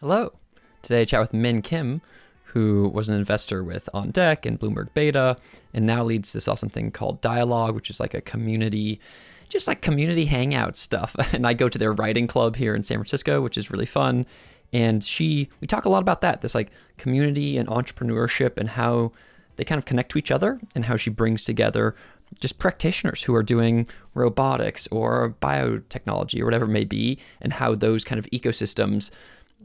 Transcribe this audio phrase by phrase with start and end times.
[0.00, 0.34] Hello.
[0.82, 2.02] Today I chat with Minn Kim,
[2.44, 5.38] who was an investor with On Deck and Bloomberg Beta,
[5.72, 9.00] and now leads this awesome thing called Dialogue, which is like a community,
[9.48, 11.16] just like community hangout stuff.
[11.32, 14.26] And I go to their writing club here in San Francisco, which is really fun.
[14.70, 19.12] And she, we talk a lot about that, this like community and entrepreneurship and how
[19.56, 21.96] they kind of connect to each other and how she brings together
[22.40, 27.74] just practitioners who are doing robotics or biotechnology or whatever it may be, and how
[27.74, 29.10] those kind of ecosystems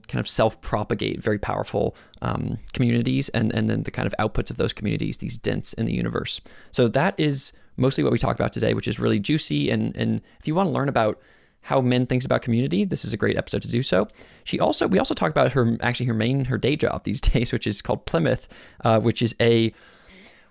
[0.07, 4.57] kind of self-propagate very powerful um, communities and, and then the kind of outputs of
[4.57, 6.41] those communities these dents in the universe.
[6.71, 10.21] So that is mostly what we talk about today which is really juicy and, and
[10.39, 11.19] if you want to learn about
[11.61, 14.07] how Minn thinks about community this is a great episode to do so.
[14.43, 17.51] She also we also talk about her actually her main her day job these days
[17.51, 18.47] which is called plymouth
[18.83, 19.73] uh, which is a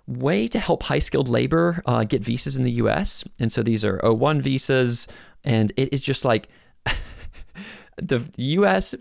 [0.07, 3.85] way to help high skilled labor uh, get visas in the us and so these
[3.85, 5.07] are o1 visas
[5.45, 6.49] and it is just like
[7.97, 8.95] the us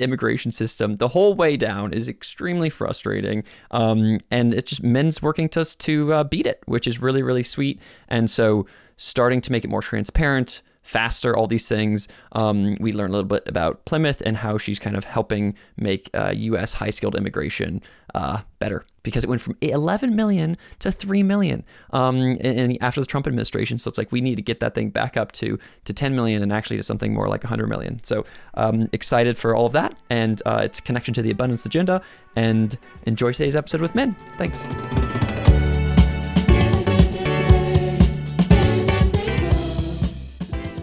[0.00, 3.44] immigration system the whole way down is extremely frustrating.
[3.70, 7.42] Um, and it's just Minn's working to to uh, beat it, which is really really
[7.42, 7.80] sweet.
[8.08, 12.08] And so starting to make it more transparent, faster, all these things.
[12.32, 16.10] Um, we learn a little bit about Plymouth and how she's kind of helping make
[16.14, 16.74] uh, U.S.
[16.74, 17.82] high skilled immigration
[18.14, 23.06] uh, better because it went from 11 million to 3 million um, and after the
[23.06, 23.78] Trump administration.
[23.78, 26.42] So it's like we need to get that thing back up to to 10 million
[26.42, 28.02] and actually to something more like 100 million.
[28.04, 32.02] So um, excited for all of that and uh, its connection to the abundance agenda.
[32.36, 34.16] And enjoy today's episode with Minn.
[34.38, 34.66] Thanks.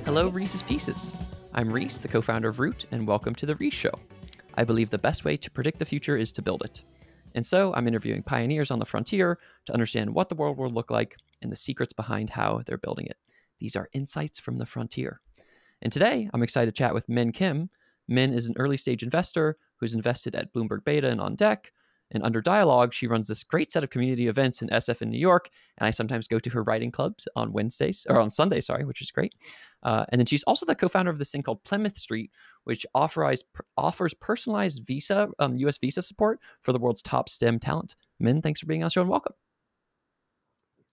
[0.09, 1.15] Hello, Reese's Pieces.
[1.53, 3.91] I'm Rhys, the co founder of Roote, and welcome to The Rhys Show.
[4.55, 6.81] I believe the best way to predict the future is to build it.
[7.35, 9.37] And so I'm interviewing pioneers on the frontier
[9.67, 13.05] to understand what the world will look like and the secrets behind how they're building
[13.05, 13.17] it.
[13.59, 15.21] These are insights from the frontier.
[15.83, 17.69] And today I'm excited to chat with Minn Kim.
[18.07, 21.71] Minn is an early stage investor who's invested at Bloomberg Beta and on deck,
[22.11, 25.19] and under Dialogue, she runs this great set of community events in SF in New
[25.19, 25.49] York.
[25.77, 29.01] And I sometimes go to her writing clubs on Wednesdays or on Sunday, sorry, which
[29.01, 29.33] is great.
[29.83, 32.31] Uh, and then she's also the co-founder of this thing called Plymouth Street,
[32.63, 33.43] which offers
[33.77, 35.77] offers personalized visa, um, U.S.
[35.77, 37.95] visa support for the world's top STEM talent.
[38.19, 39.33] Minn, thanks for being on the show and welcome.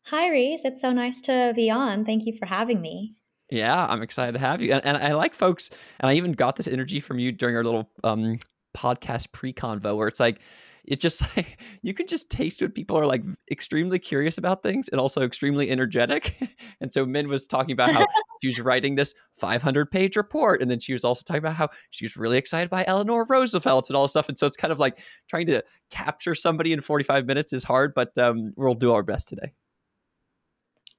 [0.06, 0.65] Hi, Rhys.
[0.65, 2.04] It's so nice to be on.
[2.04, 3.16] Thank you for having me.
[3.50, 4.72] Yeah, I'm excited to have you.
[4.72, 7.65] And, and I like folks, and I even got this energy from you during our
[7.65, 8.38] little um,
[8.77, 10.41] podcast pre-convo where it's like
[10.86, 14.88] it just like you can just taste when people are like extremely curious about things
[14.88, 16.36] and also extremely energetic.
[16.80, 18.04] and so Minn was talking about how
[18.42, 21.69] she was writing this 500 page report, and then she was also talking about how
[21.91, 24.28] she was really excited by Eleanor Roosevelt and all this stuff.
[24.28, 24.98] And so it's kind of like
[25.28, 29.28] trying to capture somebody in 45 minutes is hard, but um, we'll do our best
[29.28, 29.53] today.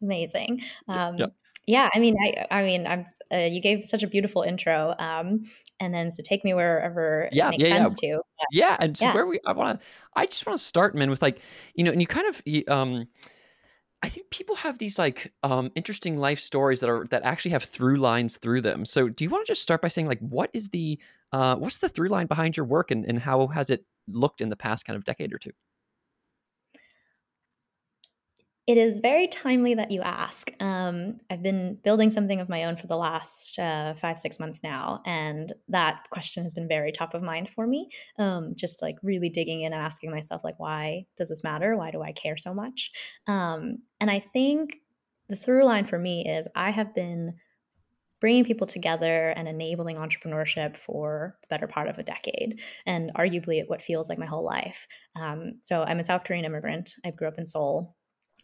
[0.02, 0.62] Amazing.
[0.88, 1.34] Um, yep
[1.68, 5.44] yeah i mean i i mean i'm uh, you gave such a beautiful intro um
[5.80, 8.10] and then so take me wherever yeah, it makes yeah, sense yeah.
[8.10, 9.14] to but, yeah and so yeah.
[9.14, 9.86] where we i want to
[10.16, 11.40] i just want to start Minn with like
[11.76, 13.08] you know and you kind of um
[14.04, 17.64] I think people have these like um, interesting life stories that are that actually have
[17.64, 18.86] through lines through them.
[18.86, 21.00] So, do you want to just start by saying like what is the
[21.32, 24.50] uh, what's the through line behind your work and, and how has it looked in
[24.50, 25.52] the past kind of decade or two?
[28.68, 30.52] It is very timely that you ask.
[30.60, 34.62] Um, I've been building something of my own for the last uh, five, six months
[34.62, 37.88] now, and that question has been very top of mind for me.
[38.20, 41.78] Um, just like really digging in and asking myself, like, why does this matter?
[41.78, 42.92] Why do I care so much?
[43.26, 44.76] Um, and I think
[45.30, 47.36] the through line for me is I have been
[48.20, 53.64] bringing people together and enabling entrepreneurship for the better part of a decade and arguably
[53.68, 54.88] what feels like my whole life.
[55.16, 56.96] Um, so I'm a South Korean immigrant.
[57.06, 57.96] I grew up in Seoul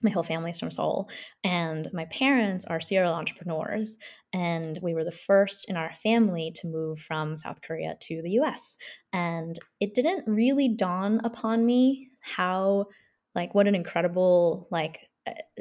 [0.01, 1.09] my whole family's from Seoul,
[1.43, 3.97] and my parents are serial entrepreneurs.
[4.33, 8.31] And we were the first in our family to move from South Korea to the
[8.31, 8.75] US.
[9.13, 12.87] And it didn't really dawn upon me how,
[13.35, 14.99] like, what an incredible, like,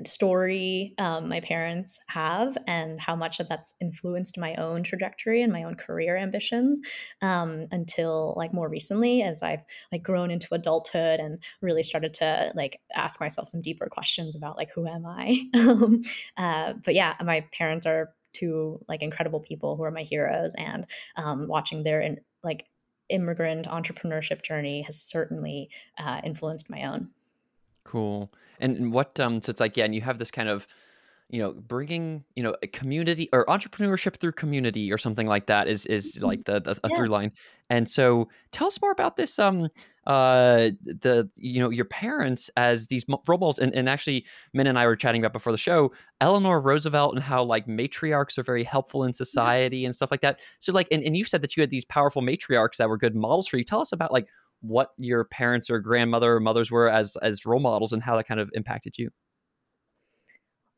[0.05, 5.53] story um, my parents have and how much that that's influenced my own trajectory and
[5.53, 6.81] my own career ambitions
[7.21, 9.63] um, until like more recently as i've
[9.93, 14.57] like grown into adulthood and really started to like ask myself some deeper questions about
[14.57, 15.41] like who am i?
[15.63, 16.03] Um,
[16.37, 20.87] uh, but yeah my parents are two like incredible people who are my heroes and
[21.17, 22.67] um, watching their in, like
[23.09, 25.69] immigrant entrepreneurship journey has certainly
[25.99, 27.11] uh, influenced my own
[27.85, 28.33] Cool.
[28.61, 30.67] And, and what um so it's like yeah, and you have this kind of
[31.29, 35.69] you know bringing you know a community or entrepreneurship through community or something like that
[35.69, 36.27] is is mm-hmm.
[36.27, 36.97] like the, the a yeah.
[36.97, 37.33] through line.
[37.71, 39.69] And so tell us more about this um
[40.07, 44.79] uh, the you know your parents as these role models, and, and actually, Minn and
[44.79, 48.65] I were chatting about before the show, Eleanor Roosevelt and how like matriarchs are very
[48.65, 50.41] helpful in society and stuff like that.
[50.59, 53.15] So like, and, and you said that you had these powerful matriarchs that were good
[53.15, 53.65] models for you.
[53.65, 54.27] Tell us about like
[54.63, 58.27] what your parents or grandmother or mothers were as as role models and how that
[58.27, 59.11] kind of impacted you.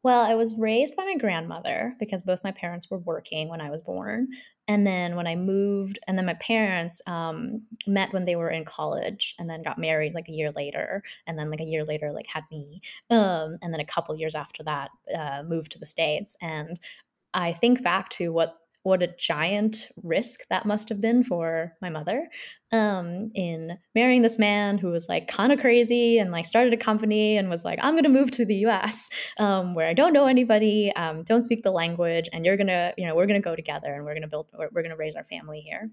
[0.04, 3.70] Well, I was raised by my grandmother because both my parents were working when I
[3.70, 4.28] was born.
[4.69, 8.66] And then when I moved, and then my parents um, met when they were in
[8.66, 11.02] college and then got married like a year later.
[11.26, 12.82] And then like a year later, like had me.
[13.08, 16.36] Um, and then a couple years after that, uh, moved to the States.
[16.42, 16.78] And
[17.32, 21.88] I think back to what what a giant risk that must have been for my
[21.88, 22.28] mother
[22.70, 26.76] um, in marrying this man who was like kind of crazy and like started a
[26.76, 29.08] company and was like, I'm going to move to the US
[29.38, 32.92] um, where I don't know anybody, um, don't speak the language, and you're going to,
[32.98, 34.90] you know, we're going to go together and we're going to build, we're, we're going
[34.90, 35.90] to raise our family here.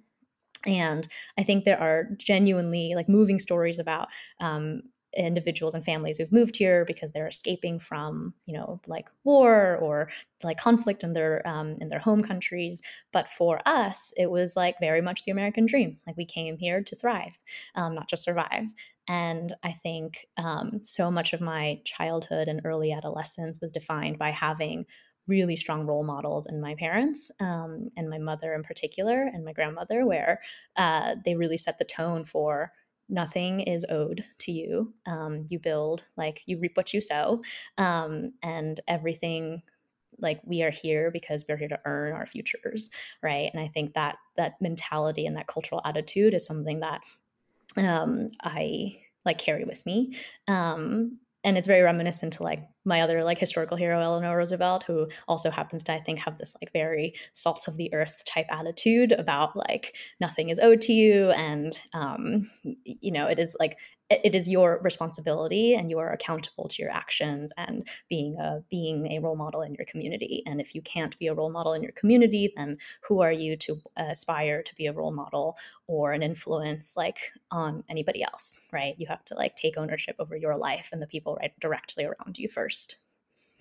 [0.65, 1.07] And
[1.38, 4.09] I think there are genuinely like moving stories about
[4.41, 4.81] um,
[5.17, 10.09] individuals and families who've moved here because they're escaping from you know like war or
[10.43, 12.81] like conflict in their um, in their home countries.
[13.11, 15.97] But for us it was like very much the american dream.
[16.07, 17.39] Like we came here to thrive
[17.75, 18.67] um, not just survive.
[19.07, 24.29] And i think um, so much of my childhood and early adolescence was defined by
[24.29, 24.85] having
[25.27, 29.53] really strong role models in my parents um, and my mother in particular and my
[29.53, 30.41] grandmother where
[30.77, 32.71] uh, they really set the tone for
[33.11, 34.93] nothing is owed to you.
[35.05, 37.43] Um, you build, like you reap what you sow,
[37.77, 39.61] um, and everything.
[40.17, 42.89] Like we are here because we're here to earn our futures,
[43.21, 43.49] right?
[43.53, 47.01] And I think that that mentality and that cultural attitude is something that
[47.77, 50.15] um, I like carry with me.
[50.47, 55.07] Um, and it's very reminiscent to like my other like historical hero eleanor roosevelt who
[55.27, 59.11] also happens to i think have this like very salt of the earth type attitude
[59.11, 62.49] about like nothing is owed to you and um
[62.83, 63.77] you know it is like
[64.11, 69.09] it is your responsibility and you are accountable to your actions and being a being
[69.11, 70.43] a role model in your community.
[70.45, 73.55] And if you can't be a role model in your community then who are you
[73.57, 75.55] to aspire to be a role model
[75.87, 78.95] or an influence like on anybody else right?
[78.97, 82.37] You have to like take ownership over your life and the people right directly around
[82.37, 82.70] you first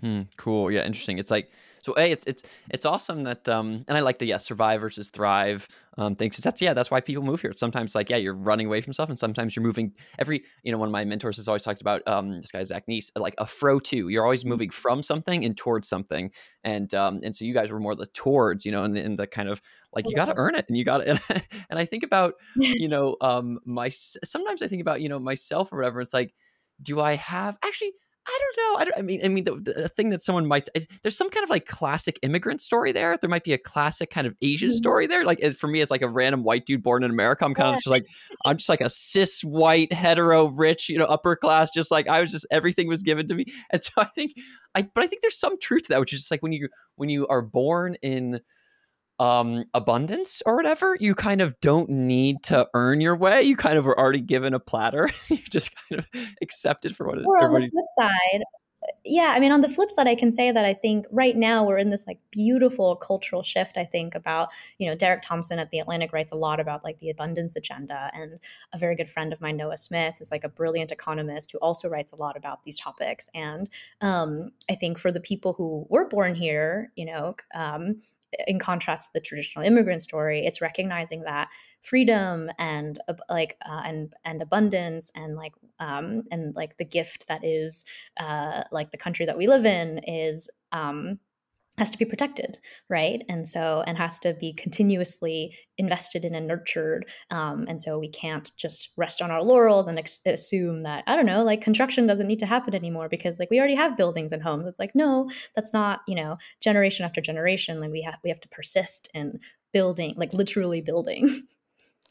[0.03, 0.71] Hmm, cool.
[0.71, 1.19] Yeah, interesting.
[1.19, 1.51] It's like
[1.83, 1.95] so.
[1.99, 5.69] A, it's it's it's awesome that um, and I like the yes, survive versus thrive
[5.99, 6.39] um things.
[6.39, 7.53] That's yeah, that's why people move here.
[7.55, 9.93] sometimes like yeah, you're running away from stuff, and sometimes you're moving.
[10.19, 12.87] Every you know, one of my mentors has always talked about um this guy Zach
[12.89, 14.09] Neese like a fro two.
[14.09, 14.51] You're always mm-hmm.
[14.51, 16.31] moving from something and towards something,
[16.65, 19.15] and um and so you guys were more the towards, you know, and in, in
[19.17, 19.61] the kind of
[19.93, 21.11] like you got to earn it, and you got to.
[21.11, 21.21] And,
[21.69, 25.75] and I think about you know um my sometimes I think about you know myself
[25.75, 26.01] or whatever.
[26.01, 26.33] It's like,
[26.83, 27.93] do I have actually?
[28.27, 28.81] I don't know.
[28.81, 28.99] I don't.
[28.99, 30.69] I mean, I mean, the, the thing that someone might
[31.03, 33.17] there's some kind of like classic immigrant story there.
[33.19, 34.77] There might be a classic kind of Asian mm-hmm.
[34.77, 35.25] story there.
[35.25, 37.77] Like for me, as like a random white dude born in America, I'm kind of
[37.77, 38.07] just like
[38.45, 41.71] I'm just like a cis white hetero rich, you know, upper class.
[41.71, 44.33] Just like I was just everything was given to me, and so I think
[44.75, 44.83] I.
[44.83, 47.09] But I think there's some truth to that, which is just like when you when
[47.09, 48.41] you are born in
[49.21, 53.43] um, abundance or whatever, you kind of don't need to earn your way.
[53.43, 55.11] You kind of are already given a platter.
[55.29, 56.09] you just kind of
[56.43, 57.27] accept it for what it is.
[57.27, 58.43] Or on the flip side,
[59.05, 61.67] yeah, I mean, on the flip side, I can say that I think right now
[61.67, 63.77] we're in this like beautiful cultural shift.
[63.77, 66.99] I think about, you know, Derek Thompson at The Atlantic writes a lot about like
[66.99, 68.11] the abundance agenda.
[68.15, 68.41] And
[68.73, 71.91] a very good friend of mine, Noah Smith, is like a brilliant economist who also
[71.91, 73.29] writes a lot about these topics.
[73.35, 73.69] And
[74.01, 78.01] um, I think for the people who were born here, you know, um,
[78.47, 81.49] in contrast to the traditional immigrant story it's recognizing that
[81.83, 87.27] freedom and uh, like uh, and and abundance and like um and like the gift
[87.29, 87.85] that is
[88.19, 91.19] uh like the country that we live in is um
[91.81, 92.59] has to be protected
[92.89, 93.23] right?
[93.29, 97.09] And so and has to be continuously invested in and nurtured.
[97.31, 101.17] Um, and so we can't just rest on our laurels and ex- assume that i
[101.17, 104.33] don't know like construction doesn't need to happen anymore because like we already have buildings
[104.33, 104.67] and homes.
[104.67, 108.41] It's like no that's not you know generation after generation like we have we have
[108.41, 109.41] to persist in
[109.73, 111.29] building like literally building.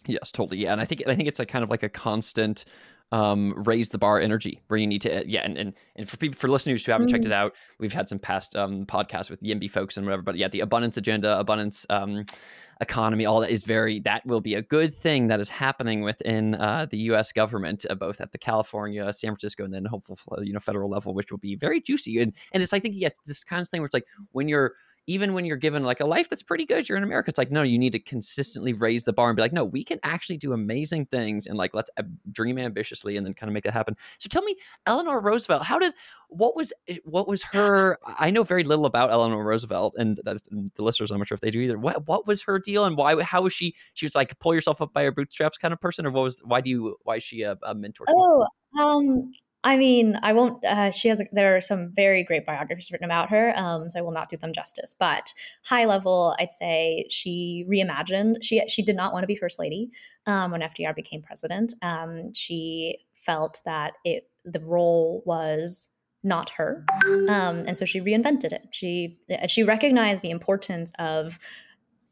[0.05, 2.63] Yes totally yeah and i think i think it's a kind of like a constant
[3.11, 6.37] um, raise the bar energy where you need to yeah and and, and for people
[6.37, 7.15] for listeners who haven't mm-hmm.
[7.15, 7.33] checked it mm.
[7.33, 10.59] out we've had some past um, podcasts with YIMBY folks and whatever but yeah the
[10.59, 12.25] abundance agenda abundance um,
[12.81, 16.55] economy all that is very that will be a good thing that is happening within
[16.55, 17.31] uh, the U.S.
[17.31, 21.13] government uh, both at the California San Francisco and then hopefully you know federal level
[21.13, 23.81] which will be very juicy and and it's I think yes this kind of thing
[23.81, 24.73] where it's like when you're
[25.09, 27.29] even when you're given like a life that's pretty good, you're in America.
[27.29, 29.83] It's like, no, you need to consistently raise the bar and be like, no, we
[29.83, 31.89] can actually do amazing things and like let's
[32.31, 33.97] dream ambitiously and then kind of make that happen.
[34.19, 35.95] So tell me, Eleanor Roosevelt, how did
[36.27, 37.97] what was eh, what was her?
[38.05, 41.49] I know very little about Eleanor Roosevelt, and the listeners, I'm not sure if they
[41.49, 41.79] do either.
[41.79, 43.19] What what was her deal, and why?
[43.23, 43.73] How was she?
[43.95, 46.39] She was like pull yourself up by your bootstraps kind of person, or what was?
[46.43, 46.97] Why do you?
[47.01, 48.05] Why is she a, a mentor?
[48.09, 48.47] Oh,
[48.79, 49.31] um,
[49.63, 50.63] I mean, I won't.
[50.63, 51.19] Uh, she has.
[51.19, 54.29] A, there are some very great biographies written about her, um, so I will not
[54.29, 54.95] do them justice.
[54.97, 55.33] But
[55.65, 58.37] high level, I'd say she reimagined.
[58.41, 59.89] She she did not want to be first lady
[60.25, 61.73] um, when FDR became president.
[61.81, 65.89] Um, she felt that it the role was
[66.23, 66.85] not her,
[67.27, 68.67] um, and so she reinvented it.
[68.71, 71.37] She she recognized the importance of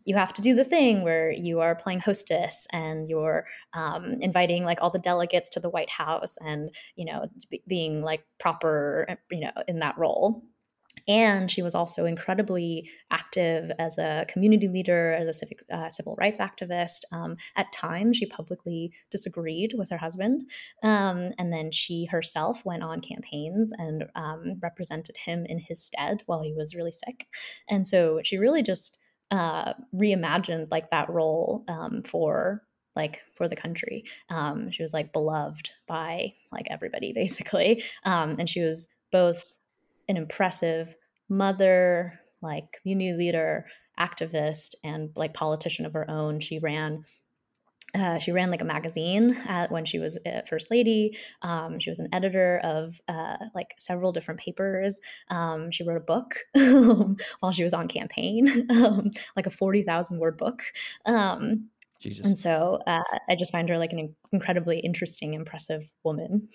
[0.07, 4.63] you have to do the thing where you are playing hostess and you're um, inviting
[4.63, 7.25] like all the delegates to the White House and you know
[7.67, 10.43] being like proper you know in that role.
[11.07, 16.15] And she was also incredibly active as a community leader, as a civic, uh, civil
[16.15, 17.01] rights activist.
[17.11, 20.49] Um, at times, she publicly disagreed with her husband.
[20.83, 26.23] Um, and then she herself went on campaigns and um, represented him in his stead
[26.25, 27.27] while he was really sick.
[27.69, 28.97] And so she really just
[29.31, 32.63] uh, reimagined like that role um, for
[32.95, 34.05] like for the country.
[34.29, 39.55] Um, she was like beloved by like everybody basically, um, and she was both
[40.09, 40.95] an impressive
[41.29, 43.65] mother, like community leader,
[43.99, 46.39] activist, and like politician of her own.
[46.39, 47.03] She ran
[47.95, 50.17] uh, she ran like a magazine at, when she was
[50.47, 51.17] first lady.
[51.41, 54.99] Um, she was an editor of uh, like several different papers.
[55.29, 56.39] Um, she wrote a book
[57.39, 60.63] while she was on campaign, um, like a forty thousand word book.
[61.05, 61.69] Um.
[62.23, 66.47] And so uh, I just find her like an incredibly interesting, impressive woman.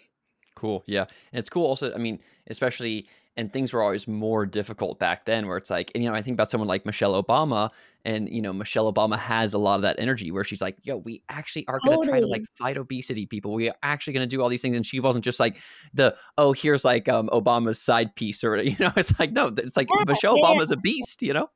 [0.54, 0.84] Cool.
[0.86, 1.06] Yeah.
[1.32, 5.46] And it's cool also, I mean, especially and things were always more difficult back then
[5.46, 7.70] where it's like and you know i think about someone like michelle obama
[8.04, 10.98] and you know michelle obama has a lot of that energy where she's like yo
[10.98, 13.54] we actually are going to try to like fight obesity people.
[13.54, 15.58] We are actually going to do all these things and she wasn't just like
[15.94, 19.76] the oh here's like um obama's side piece or you know it's like no it's
[19.76, 21.48] like yeah, michelle yeah, obama's a beast you know?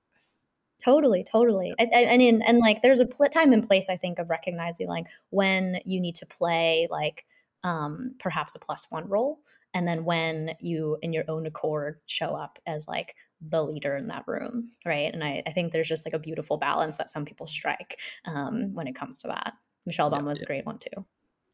[0.85, 1.75] Totally totally.
[1.81, 4.29] I, I, and in and like there's a pl- time and place i think of
[4.29, 7.25] recognizing like when you need to play like
[7.65, 9.41] um, perhaps a plus one role
[9.77, 13.15] and then when you in your own accord show up as like
[13.47, 15.13] the leader in that room right?
[15.13, 18.75] And i, I think there's just like a beautiful balance that some people strike um,
[18.75, 19.53] when it comes to that.
[19.85, 20.45] Michelle obama yeah, was yeah.
[20.45, 21.05] a great one too.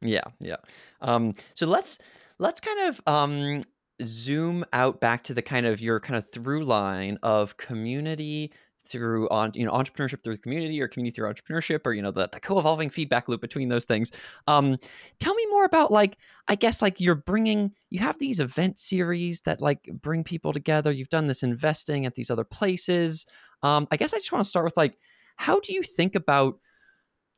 [0.01, 0.57] Yeah yeah.
[1.01, 1.99] Um, so let's
[2.39, 3.63] let's kind of um,
[4.05, 8.53] zoom out back to the kind of your kind of through line of community
[8.85, 12.29] through on you know entrepreneurship through community or community through entrepreneurship or you know the,
[12.33, 14.11] the co-evolving feedback loop between those things.
[14.47, 14.77] Um
[15.21, 19.41] tell me more about like i guess like you're bringing you have these event series
[19.43, 20.91] that like bring people together.
[20.91, 23.27] You've done this investing at these other places.
[23.63, 24.99] Um i guess i just want to start with like
[25.37, 26.59] how do you think about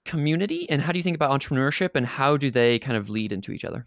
[0.05, 3.33] community and how do you think about entrepreneurship and how do they kind of lead
[3.33, 3.87] into each other?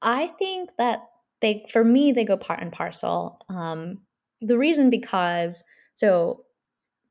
[0.00, 1.00] I think that
[1.40, 3.40] they for me they go part and parcel.
[3.48, 4.00] Um
[4.40, 5.64] the reason because
[5.94, 6.44] so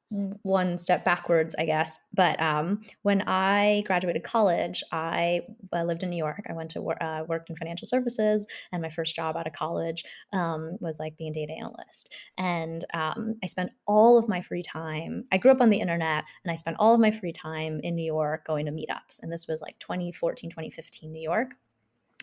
[0.09, 1.99] one step backwards, I guess.
[2.13, 5.41] But um, when I graduated college, I
[5.73, 6.45] uh, lived in New York.
[6.49, 9.53] I went to work, uh, worked in financial services, and my first job out of
[9.53, 12.13] college um, was like being a data analyst.
[12.37, 15.25] And um, I spent all of my free time.
[15.31, 17.95] I grew up on the internet, and I spent all of my free time in
[17.95, 19.21] New York going to meetups.
[19.21, 21.55] And this was like 2014, 2015 New York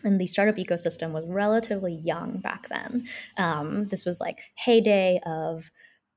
[0.03, 3.03] and the startup ecosystem was relatively young back then.
[3.37, 5.69] Um, this was like heyday of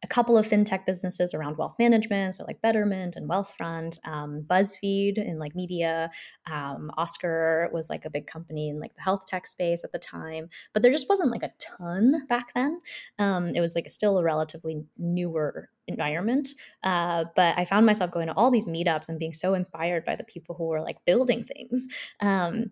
[0.04, 5.18] a couple of fintech businesses around wealth management, so like Betterment and Wealthfront, um, BuzzFeed
[5.18, 6.11] in like media,
[6.49, 9.99] um, Oscar was like a big company in like the health tech space at the
[9.99, 12.78] time, but there just wasn't like a ton back then.
[13.18, 16.49] Um, it was like still a relatively newer environment,
[16.85, 20.14] uh, but I found myself going to all these meetups and being so inspired by
[20.14, 21.88] the people who were like building things.
[22.20, 22.70] Um,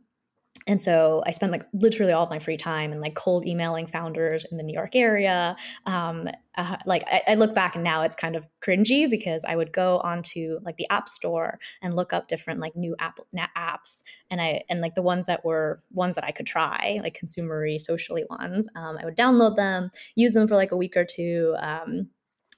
[0.66, 3.86] and so I spent like literally all of my free time and like cold emailing
[3.86, 5.56] founders in the New York area.
[5.86, 9.54] Um, uh, like I, I, look back and now it's kind of cringy because I
[9.56, 13.20] would go onto like the app store and look up different like new app
[13.56, 17.18] apps and I and like the ones that were ones that I could try like
[17.18, 18.66] consumery socially ones.
[18.74, 21.54] Um, I would download them, use them for like a week or two.
[21.58, 22.08] Um,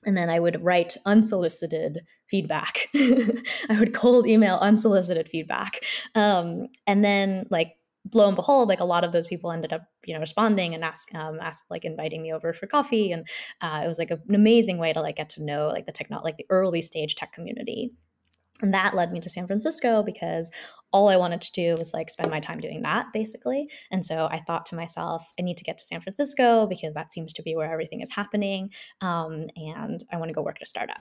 [0.06, 2.88] and then I would write unsolicited feedback.
[2.94, 5.80] I would cold email unsolicited feedback.
[6.14, 7.77] Um, and then like
[8.14, 10.84] lo and behold, like a lot of those people ended up, you know, responding and
[10.84, 13.26] ask, um, ask like inviting me over for coffee, and
[13.60, 16.20] uh, it was like an amazing way to like get to know like the techno,
[16.22, 17.92] like the early stage tech community.
[18.60, 20.50] and that led me to San Francisco because
[20.92, 23.68] all I wanted to do was like spend my time doing that basically.
[23.90, 27.12] And so I thought to myself, I need to get to San Francisco because that
[27.12, 28.70] seems to be where everything is happening.
[29.00, 30.98] Um, and I want to go work at a startup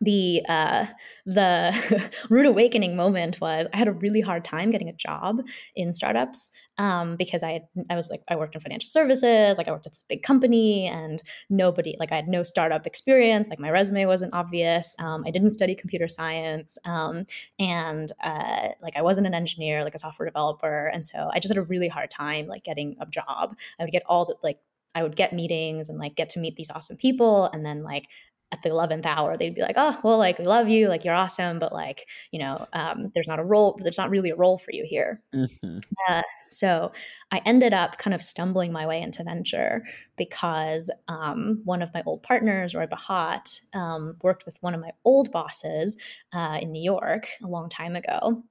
[0.00, 0.86] the uh,
[1.26, 5.42] the rude awakening moment was I had a really hard time getting a job
[5.74, 9.68] in startups um, because I had, I was like I worked in financial services like
[9.68, 13.58] I worked at this big company and nobody like I had no startup experience like
[13.58, 17.26] my resume wasn't obvious um, I didn't study computer science um,
[17.58, 21.54] and uh, like I wasn't an engineer like a software developer and so I just
[21.54, 23.56] had a really hard time like getting a job.
[23.78, 24.58] I would get all the like
[24.94, 28.06] I would get meetings and like get to meet these awesome people and then like
[28.52, 31.14] at the 11th hour they'd be like oh well like we love you like you're
[31.14, 34.58] awesome but like you know um, there's not a role there's not really a role
[34.58, 35.22] for you here.
[35.34, 35.78] Mm-hmm.
[36.08, 36.92] uh, so
[37.30, 39.84] i ended up kind of stumbling my way into venture
[40.16, 44.90] because um, one of my old partners roy bahat um, worked with one of my
[45.04, 45.96] old bosses
[46.32, 48.42] uh, in new york a long time ago.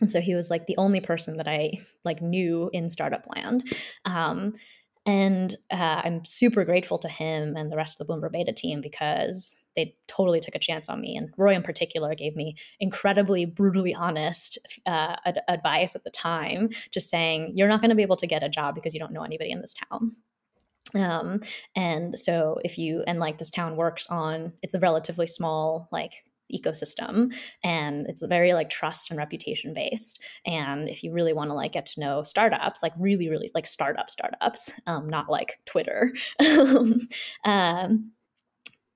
[0.00, 1.72] And so he was like the only person that i
[2.04, 3.64] like knew in startup land.
[4.04, 4.54] Um,
[5.06, 8.80] and uh, I'm super grateful to him and the rest of the Bloomberg Beta team
[8.80, 11.16] because they totally took a chance on me.
[11.16, 16.70] And Roy, in particular, gave me incredibly brutally honest uh, ad- advice at the time,
[16.90, 19.12] just saying, You're not going to be able to get a job because you don't
[19.12, 20.12] know anybody in this town.
[20.94, 21.40] Um,
[21.76, 26.24] and so if you, and like this town works on, it's a relatively small, like
[26.50, 30.22] ecosystem and it's very like trust and reputation based.
[30.46, 33.66] And if you really want to like get to know startups like really really like
[33.66, 36.12] startup startups um, not like twitter
[37.44, 38.12] um,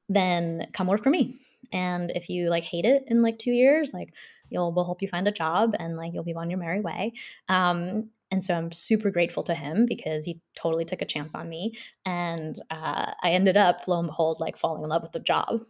[0.09, 1.37] then come work for me.
[1.73, 4.15] And if you like hate it in like two years like
[4.51, 7.13] you'll we'll help you find a job and like you'll be on your merry way.
[7.49, 11.49] Um, and so I'm super grateful to him because he totally took a chance on
[11.49, 11.75] me.
[12.05, 15.61] And uh, I ended up, lo and behold, like falling in love with the job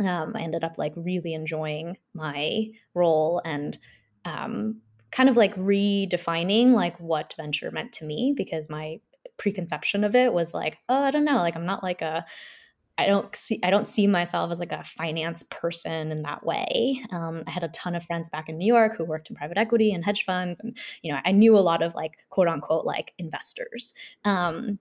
[0.00, 3.78] um, I ended up like really enjoying my role and
[4.24, 8.98] um, kind of like redefining like what venture meant to me because my
[9.36, 12.24] preconception of it was like, oh, I don't know, like I'm not like a
[12.98, 17.00] I don't see I don't see myself as like a finance person in that way.
[17.12, 19.56] Um, I had a ton of friends back in New York who worked in private
[19.56, 22.84] equity and hedge funds, and you know I knew a lot of like quote unquote
[22.84, 23.94] like investors.
[24.24, 24.80] Um,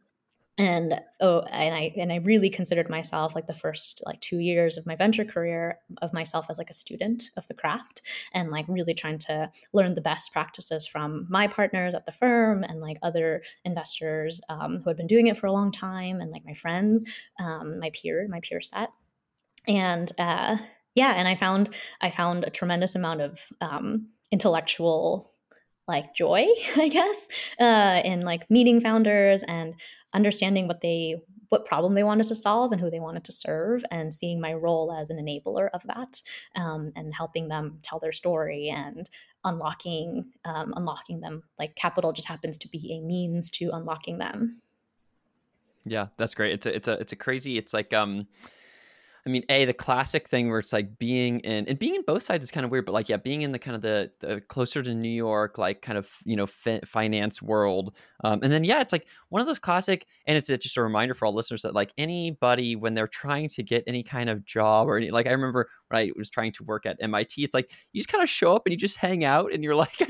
[0.57, 4.77] and oh and i and i really considered myself like the first like two years
[4.77, 8.01] of my venture career of myself as like a student of the craft
[8.33, 12.63] and like really trying to learn the best practices from my partners at the firm
[12.63, 16.31] and like other investors um, who had been doing it for a long time and
[16.31, 17.03] like my friends
[17.39, 18.89] um, my peer my peer set.
[19.67, 20.57] And uh,
[20.95, 25.31] yeah and i found i found a tremendous amount of um, intellectual
[25.87, 27.27] like joy i guess
[27.59, 29.73] uh, in like meeting founders and
[30.13, 31.15] understanding what they
[31.49, 34.53] what problem they wanted to solve and who they wanted to serve and seeing my
[34.53, 36.21] role as an enabler of that
[36.55, 39.09] um, and helping them tell their story and
[39.43, 41.43] unlocking um, unlocking them.
[41.57, 44.61] Like capital just happens to be a means to unlocking them.
[45.85, 46.53] Yeah that's great.
[46.53, 48.27] It's a it's a it's a crazy it's like um
[49.27, 52.23] I mean, a the classic thing where it's like being in and being in both
[52.23, 54.39] sides is kind of weird, but like yeah, being in the kind of the, the
[54.39, 58.63] closer to New York, like kind of you know fi- finance world, um, and then
[58.63, 61.33] yeah, it's like one of those classic, and it's, it's just a reminder for all
[61.33, 65.11] listeners that like anybody when they're trying to get any kind of job or any
[65.11, 68.09] like I remember when I was trying to work at MIT, it's like you just
[68.09, 69.99] kind of show up and you just hang out and you're like,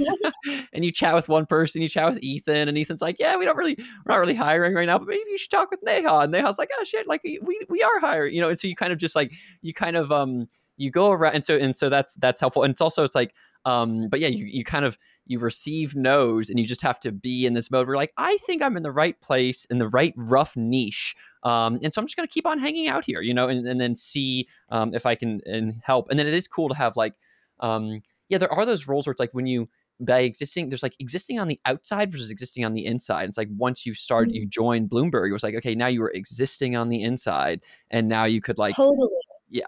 [0.74, 3.46] and you chat with one person, you chat with Ethan, and Ethan's like, yeah, we
[3.46, 6.20] don't really we're not really hiring right now, but maybe you should talk with Neha,
[6.20, 8.76] and Neha's like, oh shit, like we we are hiring, you know, and so you
[8.76, 11.76] kind of just just like you kind of um you go around and so and
[11.76, 12.64] so that's that's helpful.
[12.64, 13.34] And it's also it's like
[13.66, 17.12] um but yeah you, you kind of you receive no's and you just have to
[17.12, 19.90] be in this mode where like i think i'm in the right place in the
[19.90, 23.22] right rough niche um and so i'm just going to keep on hanging out here
[23.22, 26.10] you know and, and then see um if i can and help.
[26.10, 27.16] And then it is cool to have like
[27.60, 29.68] um yeah there are those roles where it's like when you
[30.00, 33.28] by existing there's like existing on the outside versus existing on the inside.
[33.28, 34.50] It's like once you start you mm.
[34.50, 38.26] join bloomberg it was like okay now you were existing on the inside and now
[38.26, 39.10] you could like totally.
[39.50, 39.66] Yeah.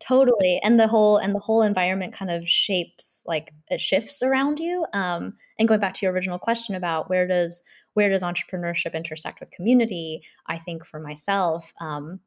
[0.00, 4.58] Totally and the whole and the whole environment kind of shapes like it shifts around
[4.58, 7.62] you um and going back to your original question about where does
[7.94, 12.20] where does entrepreneurship intersect with community i think for myself um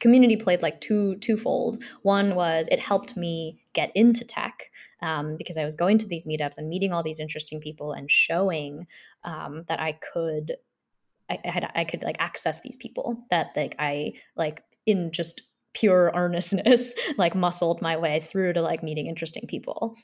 [0.00, 1.82] community played like two twofold.
[2.02, 6.26] One was it helped me get into tech um, because I was going to these
[6.26, 8.86] meetups and meeting all these interesting people and showing
[9.24, 10.56] um, that I could
[11.30, 15.42] I, I, had I could like access these people that like I like in just
[15.74, 19.96] pure earnestness like muscled my way through to like meeting interesting people.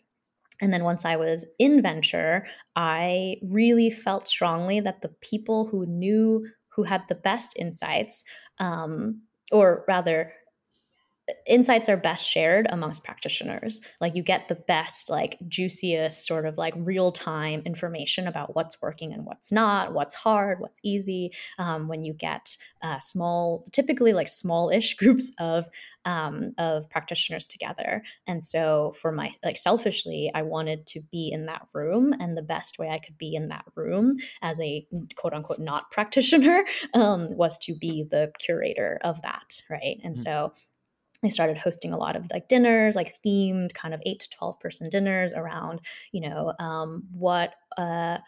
[0.61, 5.87] And then once I was in venture, I really felt strongly that the people who
[5.87, 8.25] knew who had the best insights
[8.59, 10.33] um, or rather
[11.47, 13.81] insights are best shared amongst practitioners.
[14.01, 18.81] Like you get the best like juiciest sort of like real time information about what's
[18.81, 24.13] working and what's not what's hard what's easy um, when you get uh, small typically
[24.13, 25.69] like small-ish groups of
[26.05, 28.03] um, of practitioners together.
[28.27, 32.43] And so for my like selfishly i wanted to be in that room and the
[32.43, 34.87] best way i could be in that room as a
[35.17, 36.65] quote unquote not practitioner
[36.95, 39.99] um, was to be the curator of that right?
[40.03, 40.23] And mm-hmm.
[40.23, 40.53] so
[41.25, 44.61] I started hosting a lot of like dinners, like themed kind of eight to 12
[44.61, 45.81] person dinners around,
[46.13, 48.19] you know, um, what, uh,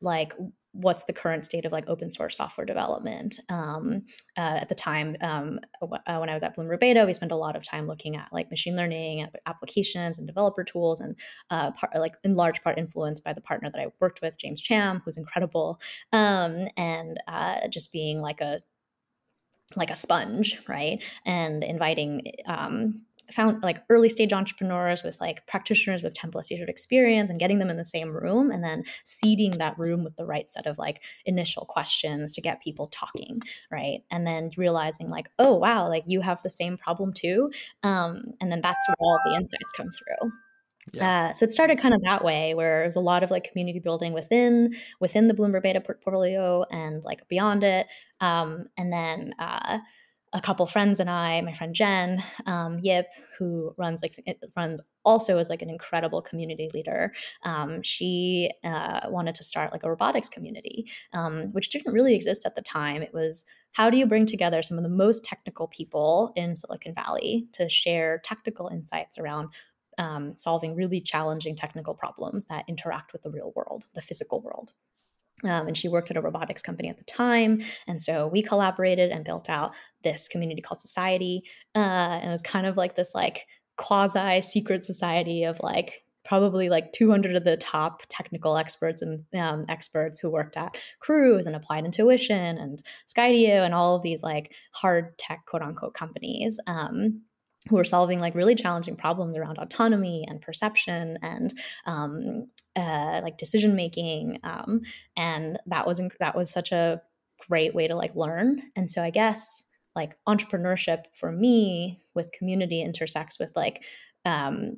[0.00, 0.34] like,
[0.72, 3.40] what's the current state of like open source software development?
[3.48, 4.02] Um,
[4.36, 7.36] uh, at the time um, uh, when i was at bloomberg beta we spent a
[7.36, 11.18] lot of time looking at like machine learning applications and developer tools and
[11.50, 14.60] uh, part, like in large part influenced by the partner that i worked with james
[14.60, 15.80] cham who's incredible.
[16.12, 18.60] Um, and uh, just being like a
[19.74, 21.02] like a sponge, right?
[21.24, 26.62] And inviting um, found like early stage entrepreneurs with like practitioners with 10 plus years
[26.62, 30.16] of experience and getting them in the same room and then seeding that room with
[30.16, 35.10] the right set of like initial questions to get people talking right and then realizing
[35.10, 37.50] like oh wow like you have the same problem too
[37.82, 40.30] um, and then that's where all the insights come through
[40.92, 41.28] yeah.
[41.28, 43.50] Uh, so it started kind of that way, where it was a lot of like
[43.50, 47.86] community building within within the Bloomberg Beta portfolio and like beyond it.
[48.20, 49.78] Um, and then uh,
[50.32, 53.06] a couple friends and I, my friend Jen um, Yip,
[53.38, 54.16] who runs like
[54.56, 57.12] runs also as like an incredible community leader.
[57.42, 62.44] Um, she uh, wanted to start like a robotics community, um, which didn't really exist
[62.44, 63.02] at the time.
[63.02, 66.94] It was how do you bring together some of the most technical people in Silicon
[66.94, 69.48] Valley to share tactical insights around
[69.98, 74.72] um, solving really challenging technical problems that interact with the real world, the physical world.
[75.44, 77.60] Um, and she worked at a robotics company at the time.
[77.86, 81.42] And so we collaborated and built out this community called Society.
[81.74, 81.78] Uh,
[82.20, 86.90] and it was kind of like this like quasi secret society of like probably like
[86.92, 91.84] 200 of the top technical experts and um, experts who worked at Cruise and Applied
[91.84, 96.58] Intuition and Skydio and all of these like hard tech quote unquote companies.
[96.66, 97.22] Um,
[97.68, 101.54] who are solving like really challenging problems around autonomy and perception and
[101.86, 104.82] um, uh, like decision making um,
[105.16, 107.00] and that was inc- that was such a
[107.48, 108.62] great way to like learn.
[108.76, 113.82] And so i guess like entrepreneurship for me with community intersects with like
[114.26, 114.76] um,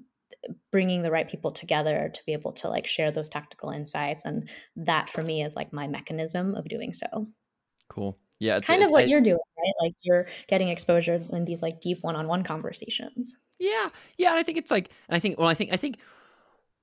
[0.71, 4.25] bringing the right people together to be able to like share those tactical insights.
[4.25, 7.27] And that for me is like my mechanism of doing so.
[7.89, 9.75] Cool yeah, it's kind of what I, you're doing, right?
[9.81, 13.35] Like you're getting exposure in these like deep one-on-one conversations.
[13.59, 15.99] Yeah, yeah, and I think it's like, and I think, well, I think, I think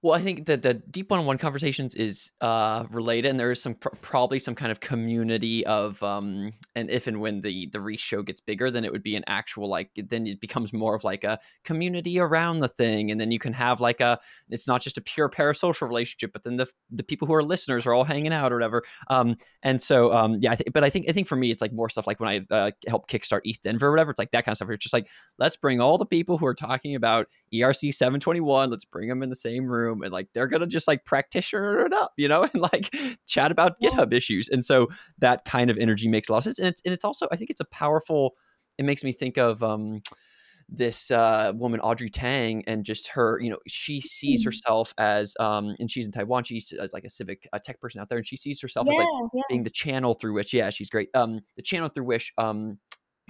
[0.05, 3.73] well, I think that the deep one-on-one conversations is uh, related, and there is some
[3.73, 8.01] pr- probably some kind of community of, um, and if and when the the Rhys
[8.01, 11.03] show gets bigger, then it would be an actual like, then it becomes more of
[11.03, 14.79] like a community around the thing, and then you can have like a, it's not
[14.79, 18.03] just a pure parasocial relationship, but then the the people who are listeners are all
[18.03, 18.83] hanging out or whatever.
[19.09, 21.63] Um, and so um, yeah, I think, but I think I think for me, it's
[21.63, 24.11] like more stuff like when I uh, help kickstart ETH Denver or whatever.
[24.11, 24.69] It's like that kind of stuff.
[24.69, 25.07] It's just like
[25.39, 29.09] let's bring all the people who are talking about ERC seven twenty one, let's bring
[29.09, 32.13] them in the same room room and like they're gonna just like practitioner it up,
[32.17, 32.95] you know, and like
[33.27, 33.89] chat about yeah.
[33.89, 34.49] GitHub issues.
[34.49, 34.87] And so
[35.19, 36.59] that kind of energy makes a lot of sense.
[36.59, 38.35] And it's and it's also I think it's a powerful.
[38.77, 40.01] It makes me think of um,
[40.67, 43.39] this uh, woman Audrey Tang and just her.
[43.41, 44.47] You know, she sees mm-hmm.
[44.47, 46.43] herself as um, and she's in Taiwan.
[46.43, 48.93] She's as like a civic a tech person out there, and she sees herself yeah,
[48.93, 49.41] as like yeah.
[49.49, 51.09] being the channel through which yeah, she's great.
[51.13, 52.79] Um, the channel through which um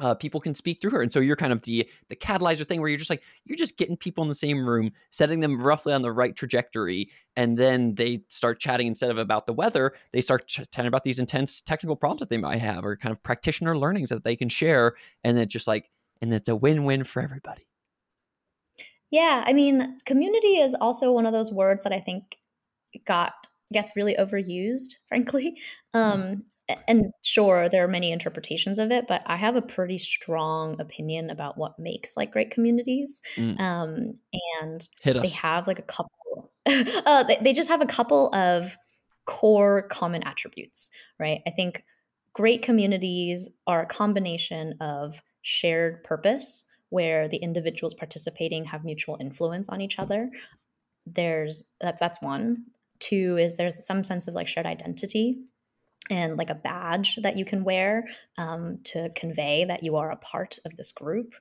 [0.02, 1.02] uh, people can speak through her.
[1.02, 3.78] And so you're kind of the the catalyzer thing where you're just like you're just
[3.78, 7.96] getting people in the same room, setting them roughly on the right trajectory, and then
[7.96, 11.96] they start chatting instead of about the weather, they start chatting about these intense technical
[11.96, 15.38] problems that they might have or kind of practitioner learnings that they can share, and
[15.38, 15.90] it's just like
[16.22, 17.68] and it's a win-win for everybody.
[19.12, 22.38] Yeah, I mean, community is also one of those words that I think
[23.06, 23.34] got
[23.72, 25.58] gets really overused, frankly.
[25.94, 26.42] Mm.
[26.88, 31.30] And sure there are many interpretations of it but i have a pretty strong opinion
[31.30, 33.60] about what makes like great communities mm.
[33.60, 34.14] um,
[34.62, 38.76] and they have like a couple uh, they, they just have a couple of
[39.26, 41.42] core common attributes right?
[41.48, 41.84] I think
[42.34, 49.70] great communities are a combination of shared purpose where the individuals participating have mutual influence
[49.70, 50.30] on each other.
[51.06, 52.66] There's that, that's one.
[53.00, 55.40] Two is there's some sense of like shared identity
[56.10, 60.18] and like a badge that you can wear um, to convey that you are a
[60.18, 61.36] part of this group.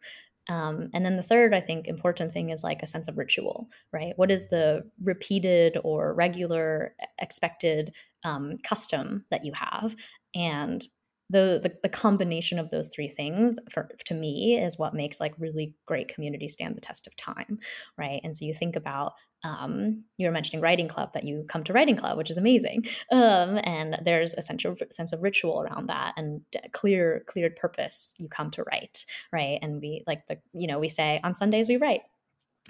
[0.48, 3.68] Um, and then the third, I think, important thing is like a sense of ritual,
[3.92, 4.12] right?
[4.16, 9.96] What is the repeated or regular expected um, custom that you have?
[10.34, 10.86] And
[11.30, 15.34] the, the, the combination of those three things for to me is what makes like
[15.38, 17.58] really great community stand the test of time
[17.96, 21.62] right and so you think about um, you were mentioning writing club that you come
[21.64, 22.84] to writing club which is amazing.
[23.12, 26.40] Um, and there's a sense of, sense of ritual around that and
[26.72, 29.58] clear cleared purpose you come to write right?
[29.62, 32.02] And we like the you know we say on sundays we write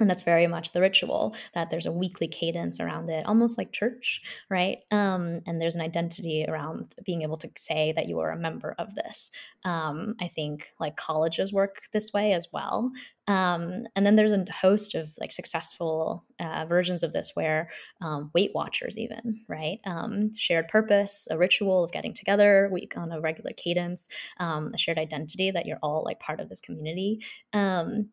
[0.01, 3.73] and that's very much the ritual that there's a weekly cadence around it almost like
[3.73, 4.79] church right?
[4.91, 8.75] Um, and there's an identity around being able to say that you are a member
[8.79, 9.31] of this.
[9.65, 12.93] Um, i think like colleges work this way as well.
[13.27, 17.71] Um, and then there's a host of like successful uh, versions of this where
[18.03, 19.79] um, weight watchers even right?
[19.87, 24.79] Um, shared purpose a ritual of getting together week on a regular cadence um, a
[24.79, 27.21] shared identity that you're all like part of this community.
[27.53, 28.09] And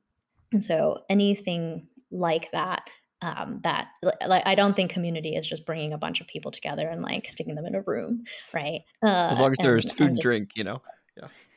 [0.59, 2.89] so anything like that,
[3.21, 3.89] um, that
[4.25, 7.29] like I don't think community is just bringing a bunch of people together and like
[7.29, 8.81] sticking them in a room, right?
[9.05, 10.81] Uh, as long as there's food and, just, drink, you know.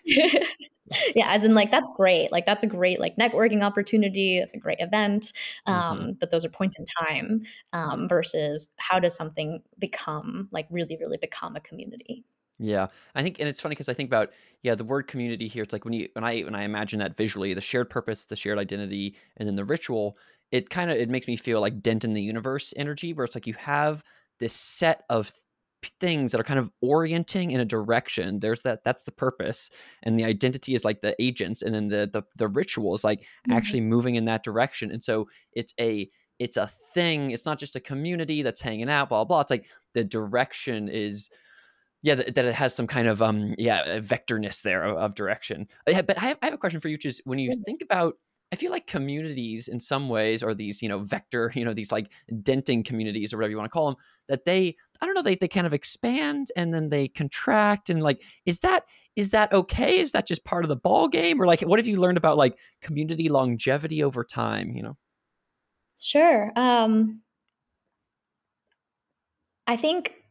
[0.04, 0.44] Yeah.
[1.14, 2.30] yeah, as in like that's great.
[2.30, 4.38] Like that's a great like networking opportunity.
[4.38, 5.32] That's a great event.
[5.66, 6.10] Um, mm-hmm.
[6.20, 11.16] But those are point in time um, versus how does something become like really, really
[11.16, 12.24] become a community.
[12.58, 14.30] Yeah, I think, and it's funny because I think about
[14.62, 15.62] yeah the word community here.
[15.62, 18.36] It's like when you when I when I imagine that visually, the shared purpose, the
[18.36, 20.16] shared identity, and then the ritual.
[20.52, 23.34] It kind of it makes me feel like dent in the universe energy, where it's
[23.34, 24.04] like you have
[24.38, 25.32] this set of
[26.00, 28.40] things that are kind of orienting in a direction.
[28.40, 29.70] There's that that's the purpose,
[30.04, 33.20] and the identity is like the agents, and then the the the ritual is like
[33.20, 33.52] mm-hmm.
[33.52, 34.92] actually moving in that direction.
[34.92, 37.30] And so it's a it's a thing.
[37.30, 39.40] It's not just a community that's hanging out, blah blah.
[39.40, 41.30] It's like the direction is
[42.04, 45.66] yeah that, that, it has some kind of um yeah vectorness there of, of direction.
[45.88, 47.82] Uh, but I have, I have, a question for you which is when you think
[47.82, 48.14] about
[48.52, 51.90] i feel like communities in some ways are these you know vector you know these
[51.90, 52.10] like
[52.42, 53.96] denting communities or whatever you want to call them
[54.28, 58.02] that they i don't know they, they kind of expand and then they contract and
[58.02, 58.84] like is that
[59.16, 60.00] is that okay?
[60.00, 62.36] Is that just part of the ball game or like what have you learned about
[62.36, 64.96] like community longevity over time you know?
[65.96, 67.20] Sure um
[69.66, 70.23] i think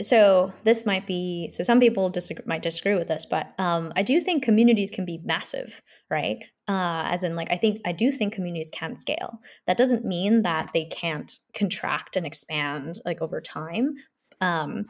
[0.00, 4.02] so this might be so some people disagree, might disagree with this but um, i
[4.02, 5.80] do think communities can be massive
[6.10, 6.44] right?
[6.66, 9.38] Uh, as in like i think i do think communities can scale.
[9.66, 13.94] That doesn't mean that they can't contract and expand like over time.
[14.40, 14.86] Um,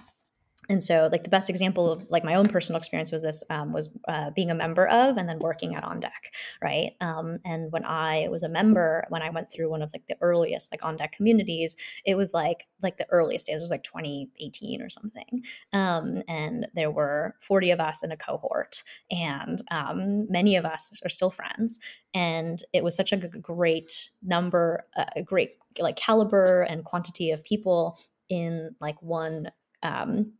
[0.68, 3.72] and so like the best example of like my own personal experience was this um,
[3.72, 6.92] was uh, being a member of and then working at on deck right?
[7.00, 10.16] Um, and when i was a member when i went through one of like the
[10.20, 13.58] earliest like on deck communities it was like like the earliest days.
[13.58, 15.44] It was like 2018 or something.
[15.72, 20.92] Um, and there were 40 of us in a cohort and um, many of us
[21.04, 21.80] are still friends.
[22.12, 27.98] And it was such a great number a great like caliber and quantity of people
[28.28, 29.50] in like one
[29.82, 30.32] um,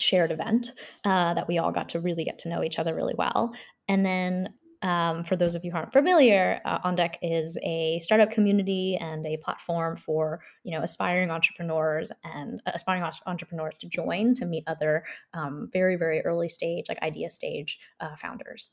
[0.00, 0.72] shared event
[1.04, 3.54] uh, that we all got to really get to know each other really well.
[3.88, 4.54] And then
[4.84, 8.98] um, for those of you who aren't familiar, uh, On Deck is a startup community
[9.00, 14.44] and a platform for you know aspiring entrepreneurs and uh, aspiring entrepreneurs to join to
[14.44, 15.02] meet other
[15.32, 18.72] um, very very early stage like idea stage uh, founders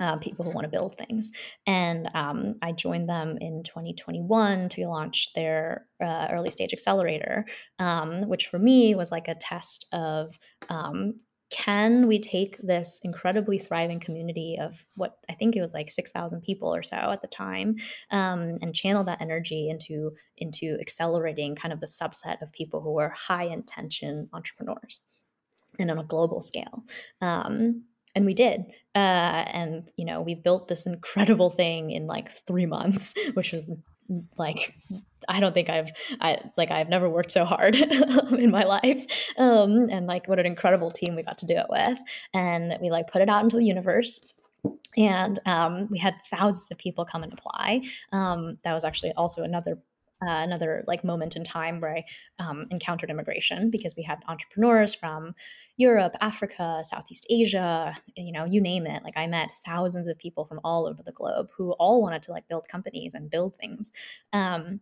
[0.00, 1.30] uh, people who want to build things.
[1.66, 7.44] And um, I joined them in 2021 to launch their uh, early stage accelerator,
[7.78, 13.58] um, which for me was like a test of um, can we take this incredibly
[13.58, 17.28] thriving community of what I think it was like 6,000 people or so at the
[17.28, 17.76] time
[18.12, 22.98] um, and channel that energy into, into accelerating kind of the subset of people who
[23.00, 25.02] are high intention entrepreneurs
[25.78, 26.84] and on a global scale.
[27.20, 27.82] Um,
[28.14, 28.62] and we did
[28.94, 33.70] uh, and you know we built this incredible thing in like three months which was
[34.36, 34.74] like
[35.28, 37.76] i don't think i've i like i've never worked so hard
[38.32, 39.06] in my life
[39.38, 41.98] um, and like what an incredible team we got to do it with.
[42.34, 44.20] And we like put it out into the universe
[44.96, 49.42] and um, we had thousands of people come and apply um, that was actually also
[49.42, 49.78] another
[50.22, 52.04] uh, another like moment in time where I
[52.38, 55.34] um, encountered immigration because we had entrepreneurs from
[55.76, 59.02] Europe, Africa, Southeast Asia, you know, you name it.
[59.02, 62.32] Like I met thousands of people from all over the globe who all wanted to
[62.32, 63.92] like build companies and build things.
[64.32, 64.80] Um,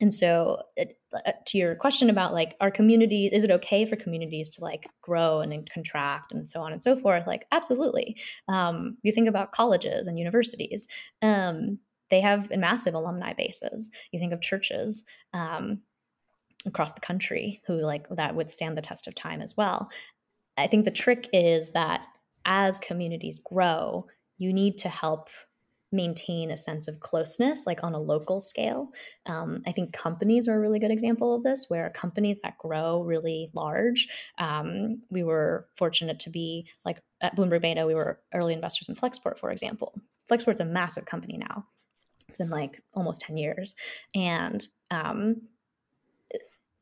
[0.00, 3.96] and so it, uh, to your question about like our community is it okay for
[3.96, 8.16] communities to like grow and, and contract and so on and so forth like absolutely
[8.48, 10.86] um, you think about colleges and universities
[11.22, 11.78] um,
[12.10, 13.90] they have massive alumni bases.
[14.12, 15.82] You think of churches um,
[16.66, 19.90] across the country who like that withstand the test of time as well.
[20.56, 22.02] I think the trick is that
[22.44, 24.06] as communities grow,
[24.38, 25.28] you need to help
[25.90, 28.90] maintain a sense of closeness, like on a local scale.
[29.26, 33.02] Um, I think companies are a really good example of this, where companies that grow
[33.02, 34.06] really large,
[34.38, 38.96] um, we were fortunate to be like at Bloomberg Beta, we were early investors in
[38.96, 39.98] Flexport, for example.
[40.30, 41.66] Flexport's a massive company now.
[42.28, 43.74] It's been like almost 10 years.
[44.14, 45.42] And um,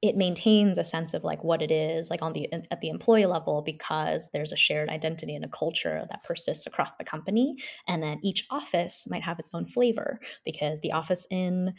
[0.03, 3.27] it maintains a sense of like what it is like on the at the employee
[3.27, 7.57] level because there's a shared identity and a culture that persists across the company
[7.89, 11.75] and then each office might have its own flavor because the office in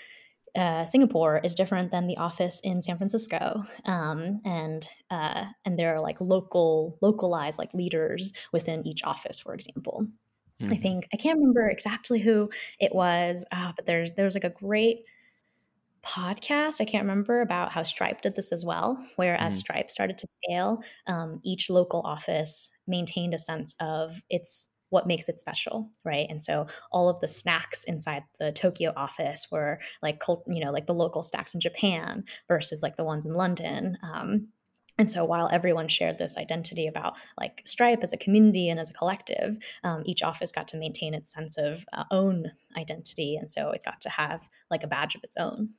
[0.56, 5.93] uh, Singapore is different than the office in San Francisco, um, and uh, and there
[5.93, 10.08] are like local localized like leaders within each office, for example.
[10.62, 10.74] Mm-hmm.
[10.74, 14.50] I think I can't remember exactly who it was, uh, but there's there's like a
[14.50, 15.04] great
[16.04, 19.60] podcast, I can't remember, about how Stripe did this as well, where as mm.
[19.60, 25.28] Stripe started to scale, um, each local office maintained a sense of its what makes
[25.28, 30.22] it special right and so all of the snacks inside the tokyo office were like
[30.48, 34.48] you know like the local snacks in japan versus like the ones in london um,
[34.98, 38.90] and so while everyone shared this identity about like stripe as a community and as
[38.90, 43.50] a collective um, each office got to maintain its sense of uh, own identity and
[43.50, 45.70] so it got to have like a badge of its own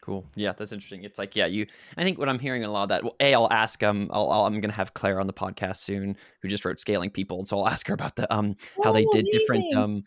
[0.00, 0.24] Cool.
[0.36, 1.04] Yeah, that's interesting.
[1.04, 1.66] It's like, yeah, you.
[1.98, 3.04] I think what I'm hearing a lot of that.
[3.04, 6.16] Well, a, I'll ask um, I'll, i am gonna have Claire on the podcast soon,
[6.40, 8.92] who just wrote Scaling People, and so I'll ask her about the um how oh,
[8.94, 9.30] they did amazing.
[9.32, 10.04] different um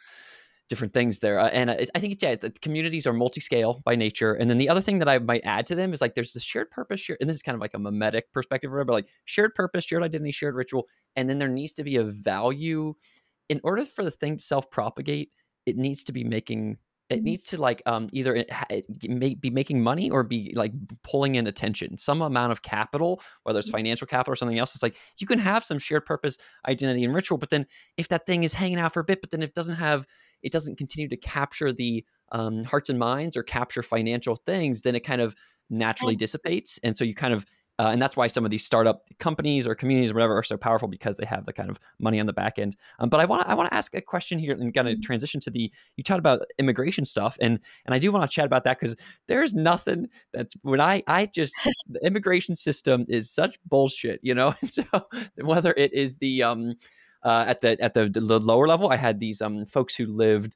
[0.71, 1.38] different things there.
[1.38, 4.34] Uh, and I think it's yeah, the communities are multi-scale by nature.
[4.34, 6.39] And then the other thing that I might add to them is like there's the
[6.39, 9.53] shared purpose, shared, and this is kind of like a mimetic perspective, but like shared
[9.53, 12.93] purpose, shared identity, shared ritual, and then there needs to be a value.
[13.49, 15.31] In order for the thing to self-propagate,
[15.65, 16.77] it needs to be making
[17.12, 17.25] it mm-hmm.
[17.25, 20.71] needs to like um, either it, it be making money or be like
[21.03, 23.77] pulling in attention some amount of capital whether it's mm-hmm.
[23.77, 27.13] financial capital or something else it's like you can have some shared purpose identity and
[27.13, 27.65] ritual but then
[27.97, 30.07] if that thing is hanging out for a bit but then it doesn't have
[30.43, 34.95] it doesn't continue to capture the um, hearts and minds or capture financial things then
[34.95, 35.36] it kind of
[35.69, 37.45] naturally dissipates and so you kind of
[37.82, 40.56] uh, and that's why some of these startup companies or communities or whatever are so
[40.56, 42.75] powerful because they have the kind of money on the back end.
[42.99, 44.95] Um, but I want to I want to ask a question here and kind of
[44.95, 45.01] mm-hmm.
[45.01, 48.45] transition to the you talked about immigration stuff and and I do want to chat
[48.45, 48.95] about that because
[49.27, 51.54] there's nothing that's when I I just
[51.89, 54.54] the immigration system is such bullshit, you know.
[54.62, 54.84] And so
[55.41, 56.75] whether it is the um
[57.23, 60.55] uh, at the at the, the lower level, I had these um folks who lived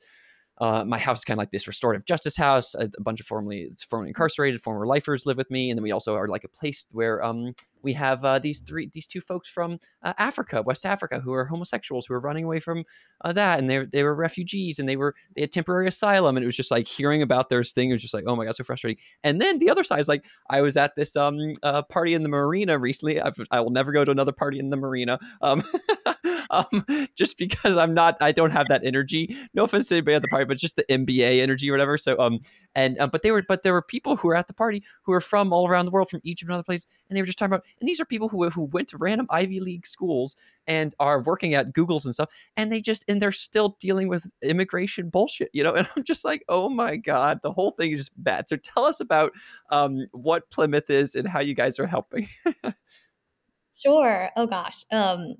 [0.60, 2.76] uh, my house is kind of like this restorative justice house.
[2.76, 5.92] A, a, bunch of formerly formerly incarcerated former lifers live with me, and then we
[5.92, 9.50] also are like a place where um, we have uh, these three these two folks
[9.50, 12.86] from uh, Africa, West Africa, who are homosexuals who are running away from
[13.26, 16.44] uh, that, and they they were refugees and they were they had temporary asylum, and
[16.44, 17.92] it was just like hearing about their thing.
[17.92, 19.02] Was just like oh my god, so frustrating.
[19.26, 22.24] And then the other side is like I was at this um uh, party in
[22.24, 23.20] the marina recently.
[23.20, 25.20] I've, I will never go to another party in the marina.
[25.42, 25.64] Um,
[26.52, 29.38] um, just because I'm not, I don't have that energy.
[29.54, 31.98] No offense to anybody at the party, but just the MBA energy or whatever.
[31.98, 32.40] So, um,
[32.76, 35.14] and uh, but they were, but there were people who were at the party who
[35.14, 37.38] were from all around the world, from Egypt and other places, and they were just
[37.38, 37.66] talking about.
[37.80, 40.36] And these are people who who went to random Ivy League schools
[40.68, 44.30] and are working at Google's and stuff, and they just and they're still dealing with
[44.42, 45.74] immigration bullshit, you know.
[45.74, 48.50] And I'm just like, oh my god, the whole thing is just bad.
[48.50, 49.32] So tell us about
[49.70, 52.28] um, what Plymouth is and how you guys are helping.
[53.78, 54.30] Sure.
[54.36, 54.86] Oh gosh.
[54.92, 55.36] Um,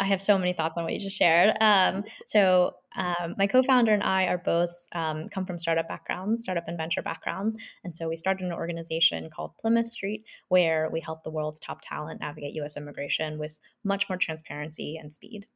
[0.00, 1.56] I have so many thoughts on what you just shared.
[1.60, 6.66] Um, so, um, my co-founder and I are both um, come from startup backgrounds, startup
[6.68, 11.22] and venture backgrounds, and so we started an organization called Plymouth Street, where we help
[11.22, 12.76] the world's top talent navigate U.S.
[12.76, 15.46] immigration with much more transparency and speed.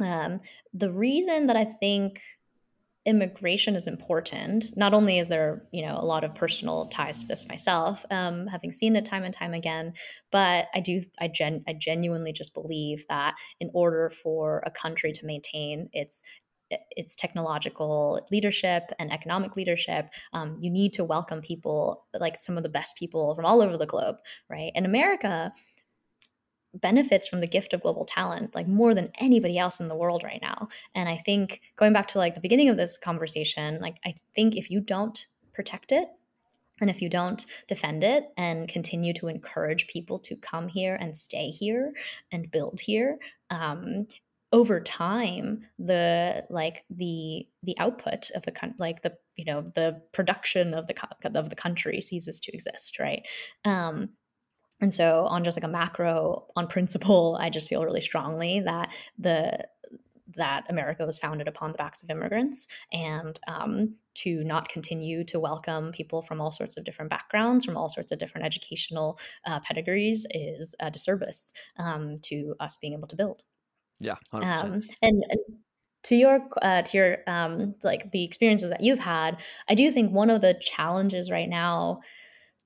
[0.00, 0.40] Um,
[0.72, 2.20] the reason that I think
[3.06, 4.76] immigration is important.
[4.76, 8.46] Not only is there, you know, a lot of personal ties to this myself, um,
[8.46, 9.92] having seen it time and time again,
[10.32, 15.12] but I do, I gen, I genuinely just believe that in order for a country
[15.12, 16.22] to maintain its
[16.92, 22.62] its technological leadership and economic leadership, um, you need to welcome people like some of
[22.62, 24.16] the best people from all over the globe,
[24.48, 24.72] right?
[24.74, 25.52] In America,
[26.80, 30.22] benefits from the gift of global talent like more than anybody else in the world
[30.24, 30.68] right now.
[30.94, 34.56] And i think going back to like the beginning of this conversation like i think
[34.56, 36.08] if you don't protect it
[36.80, 41.16] and if you don't defend it and continue to encourage people to come here and
[41.16, 41.92] stay here
[42.32, 43.18] and build here
[43.50, 44.06] um,
[44.52, 50.74] over time the like the the output of the like the you know the production
[50.74, 50.94] of the
[51.34, 53.26] of the country ceases to exist right?
[53.64, 54.10] Um,
[54.84, 58.90] and so, on just like a macro, on principle, I just feel really strongly that
[59.18, 59.66] the
[60.36, 65.40] that America was founded upon the backs of immigrants, and um, to not continue to
[65.40, 69.58] welcome people from all sorts of different backgrounds, from all sorts of different educational uh,
[69.60, 73.42] pedigrees, is a disservice um, to us being able to build.
[74.00, 75.40] Yeah, um, and, and
[76.02, 80.12] to your uh, to your um, like the experiences that you've had, I do think
[80.12, 82.00] one of the challenges right now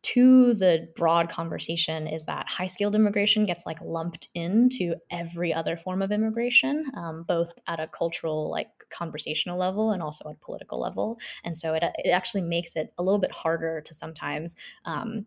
[0.01, 5.77] to the broad conversation is that high skilled immigration gets like lumped into every other
[5.77, 10.81] form of immigration, um, both at a cultural, like conversational level and also at political
[10.81, 11.19] level.
[11.45, 14.55] And so it, it actually makes it a little bit harder to sometimes
[14.85, 15.27] um,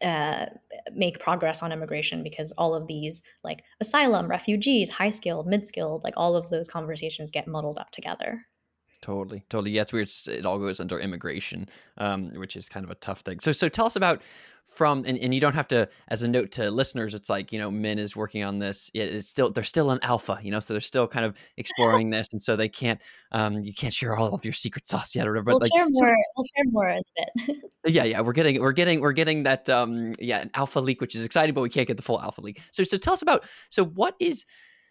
[0.00, 0.46] uh,
[0.94, 6.04] make progress on immigration because all of these like asylum, refugees, high skilled, mid skilled,
[6.04, 8.46] like all of those conversations get muddled up together.
[9.00, 9.70] Totally, totally.
[9.70, 10.10] Yeah, it's weird.
[10.26, 11.68] It all goes under immigration,
[11.98, 13.38] um, which is kind of a tough thing.
[13.38, 14.22] So, so tell us about
[14.64, 17.58] from, and, and you don't have to, as a note to listeners, it's like you
[17.58, 18.90] know, Minn is working on this.
[18.94, 22.28] It's still they're still in alpha, you know, so they're still kind of exploring this,
[22.32, 25.32] and so they can't, um, you can't share all of your secret sauce yet or
[25.32, 25.50] whatever.
[25.52, 26.08] We'll but like, share more.
[26.08, 27.56] So, we'll share more in a bit.
[27.94, 31.14] yeah, yeah, we're getting, we're getting, we're getting that, um, yeah, an alpha leak, which
[31.14, 32.60] is exciting, but we can't get the full alpha leak.
[32.72, 34.44] So, so tell us about, so what is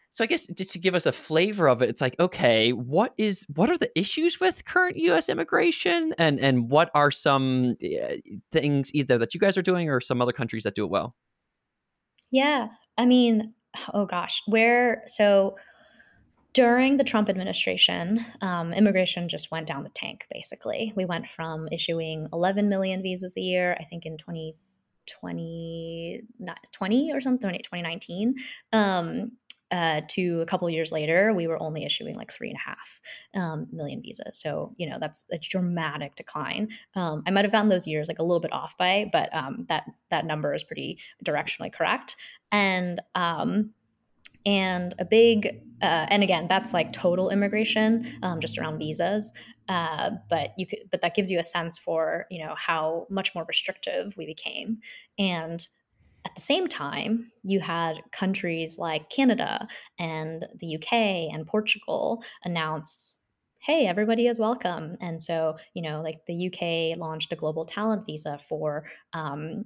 [0.09, 3.13] so I guess just to give us a flavor of it, it's like, okay, what
[3.17, 5.29] is what are the issues with current U.S.
[5.29, 8.15] immigration, and and what are some uh,
[8.51, 11.15] things either that you guys are doing or some other countries that do it well?
[12.31, 13.53] Yeah, I mean,
[13.93, 15.57] oh gosh, where so
[16.53, 20.25] during the Trump administration, um, immigration just went down the tank.
[20.33, 26.21] Basically, we went from issuing 11 million visas a year, I think in 2020
[26.71, 28.35] 20 or something, 2019.
[28.73, 29.33] Um,
[29.71, 33.01] uh, to a couple years later, we were only issuing like three and a half
[33.35, 34.39] um, million visas.
[34.39, 36.69] So you know that's a dramatic decline.
[36.95, 39.65] Um, I might have gotten those years like a little bit off by, but um,
[39.69, 42.15] that that number is pretty directionally correct.
[42.51, 43.71] And um,
[44.47, 49.33] and a big uh, and again that's like total immigration um, just around visas
[49.69, 53.35] uh, but you could but that gives you a sense for you know how much
[53.35, 54.79] more restrictive we became
[55.19, 55.67] and
[56.27, 59.65] at the same time, you had countries like Canada
[59.97, 60.93] and the UK
[61.33, 63.17] and Portugal announce
[63.59, 64.95] hey, everybody is welcome.
[65.01, 69.65] And so, you know, like the UK launched a global talent visa for um,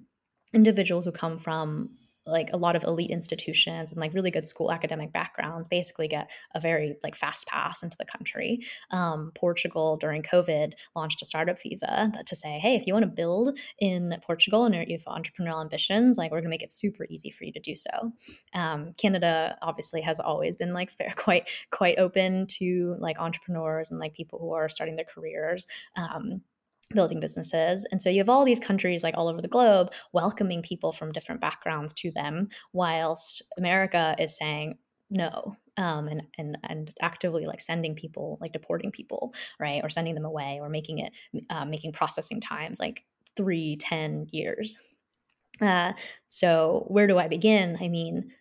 [0.54, 1.90] individuals who come from
[2.26, 6.30] like a lot of elite institutions and like really good school academic backgrounds basically get
[6.54, 8.60] a very like fast pass into the country.
[8.92, 13.04] Um, Portugal during COVID launched a startup visa that to say, hey, if you want
[13.04, 16.72] to build in Portugal and you have entrepreneurial ambitions, like we're going to make it
[16.72, 18.12] super easy for you to do so.
[18.54, 24.00] Um, Canada obviously has always been like fair, quite quite open to like entrepreneurs and
[24.00, 25.66] like people who are starting their careers.
[25.96, 26.42] Um,
[26.94, 27.86] building businesses.
[27.92, 31.12] And so you have all these countries like all over the globe welcoming people from
[31.12, 34.78] different backgrounds to them, whilst America is saying
[35.10, 35.58] no.
[35.78, 40.26] Um, and and and actively like sending people like deporting people right or sending them
[40.26, 41.14] away or making it
[41.50, 43.06] uh, making processing times like
[43.38, 44.78] three ten years
[45.62, 45.94] uh,
[46.28, 48.32] so where do i begin i mean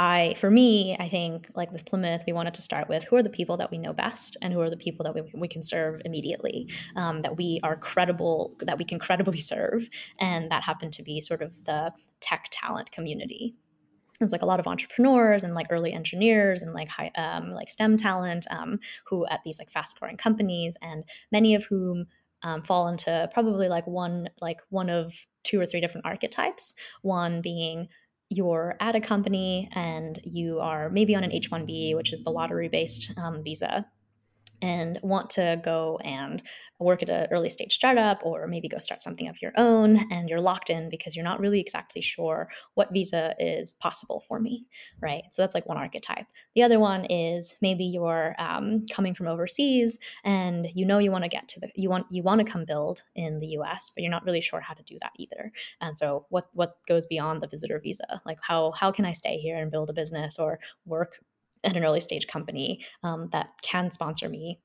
[0.00, 3.22] I, for me, I think like with Plymouth, we wanted to start with who are
[3.22, 5.62] the people that we know best and who are the people that we, we can
[5.62, 9.90] serve immediately, um, that we are credible, that we can credibly serve.
[10.18, 13.54] And that happened to be sort of the tech talent community.
[14.22, 17.68] It's like a lot of entrepreneurs and like early engineers and like high, um, like
[17.68, 22.06] STEM talent um, who at these like fast growing companies, and many of whom
[22.42, 26.74] um, fall into probably like one like one of two or three different archetypes.
[27.02, 27.88] One being
[28.30, 32.30] you're at a company and you are maybe on an H 1B, which is the
[32.30, 33.86] lottery based um, visa,
[34.62, 36.42] and want to go and
[36.78, 40.28] work at an early stage startup or maybe go start something of your own and
[40.28, 44.66] you're locked in because you're not really exactly sure what visa is possible for me
[45.00, 45.24] right?
[45.30, 46.26] So that's like one archetype.
[46.54, 51.24] The other one is maybe you're um, coming from overseas and you know you want
[51.24, 54.02] to get to the you want you want to come build in the us but
[54.02, 55.52] you're not really sure how to do that either.
[55.80, 58.20] And so what what goes beyond the visitor visa?
[58.24, 61.20] Like how how can i stay here and build a business or work
[61.64, 64.60] at an early stage company um, that can sponsor me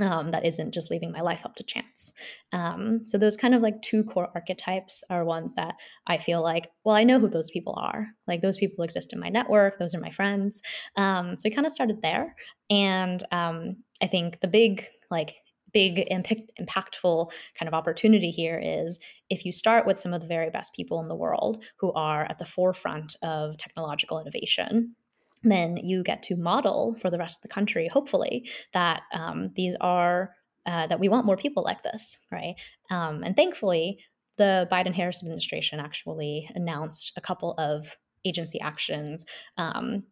[0.00, 2.12] um, that isn't just leaving my life up to chance.
[2.52, 5.74] Um, so those kind of like two core archetypes are ones that
[6.06, 8.08] I feel like, well, I know who those people are.
[8.26, 9.78] Like those people exist in my network.
[9.78, 10.60] Those are my friends.
[10.96, 12.34] Um, so we kind of started there,
[12.70, 15.34] and um, I think the big like
[15.72, 18.98] big impact, impactful kind of opportunity here is
[19.28, 22.24] if you start with some of the very best people in the world who are
[22.24, 24.94] at the forefront of technological innovation
[25.42, 29.76] then you get to model for the rest of the country, hopefully, that um, these
[29.80, 30.30] are
[30.66, 32.54] uh, that we want more people like this, right?
[32.90, 34.00] Um, and thankfully,
[34.36, 39.24] the Biden Harris administration actually announced a couple of agency actions
[39.56, 40.02] um,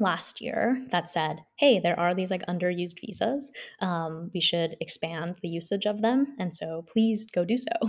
[0.00, 3.52] last year that said, hey, there are these like underused visas.
[3.80, 6.34] Um, we should expand the usage of them.
[6.38, 7.72] And so please go do so.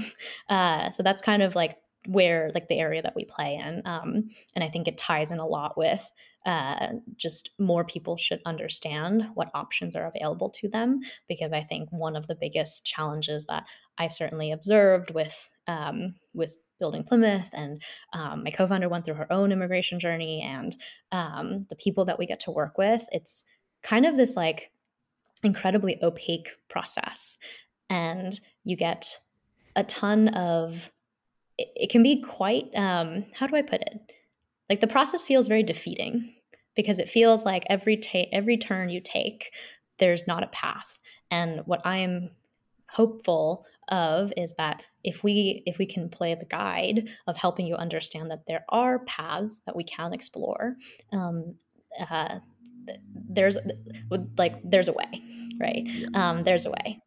[0.49, 1.77] Uh, so that's kind of like
[2.08, 5.39] where like the area that we play in um, and i think it ties in
[5.39, 6.12] a lot with
[6.45, 11.89] uh, just more people should understand what options are available to them because i think
[11.91, 13.64] one of the biggest challenges that
[13.97, 17.82] i've certainly observed with um, with building plymouth and
[18.12, 20.76] um, my co-founder went through her own immigration journey and
[21.12, 23.45] um, the people that we get to work with it's
[23.84, 24.72] kind of this like
[25.43, 27.38] incredibly opaque process.
[27.89, 29.20] And you get
[29.76, 30.89] a ton of
[31.58, 34.14] it, it can be quite um, how do i put it?
[34.70, 36.34] Like the process feels very defeating
[36.76, 39.51] because it feels like every ta- every turn you take
[39.99, 40.97] there's not a path.
[41.32, 42.32] And what i am
[42.89, 47.76] hopeful of is that if we if we can play the guide of helping you
[47.76, 50.76] understand that there are paths that we can explore
[51.12, 51.56] um,
[52.10, 52.39] uh,
[53.30, 53.58] there's
[54.38, 55.22] like there's a way
[55.60, 55.88] right?
[56.14, 56.99] Um, there's a way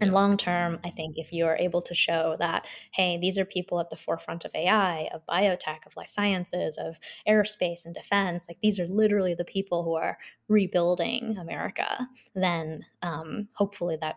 [0.00, 3.44] and long term, I think if you are able to show that, hey, these are
[3.44, 8.46] people at the forefront of AI, of biotech, of life sciences, of aerospace and defense,
[8.48, 10.18] like these are literally the people who are
[10.48, 14.16] rebuilding America, then um, hopefully that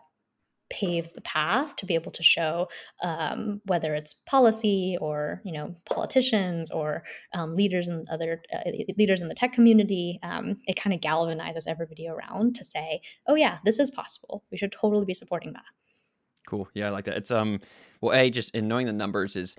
[0.70, 2.68] paves the path to be able to show
[3.02, 7.02] um, whether it's policy or you know politicians or
[7.34, 11.64] um, leaders and other uh, leaders in the tech community um, it kind of galvanizes
[11.66, 14.44] everybody around to say oh yeah this is possible.
[14.50, 15.64] We should totally be supporting that.
[16.46, 16.68] Cool.
[16.74, 17.16] Yeah i like that.
[17.16, 17.60] It's um
[18.00, 19.56] well a just in knowing the numbers is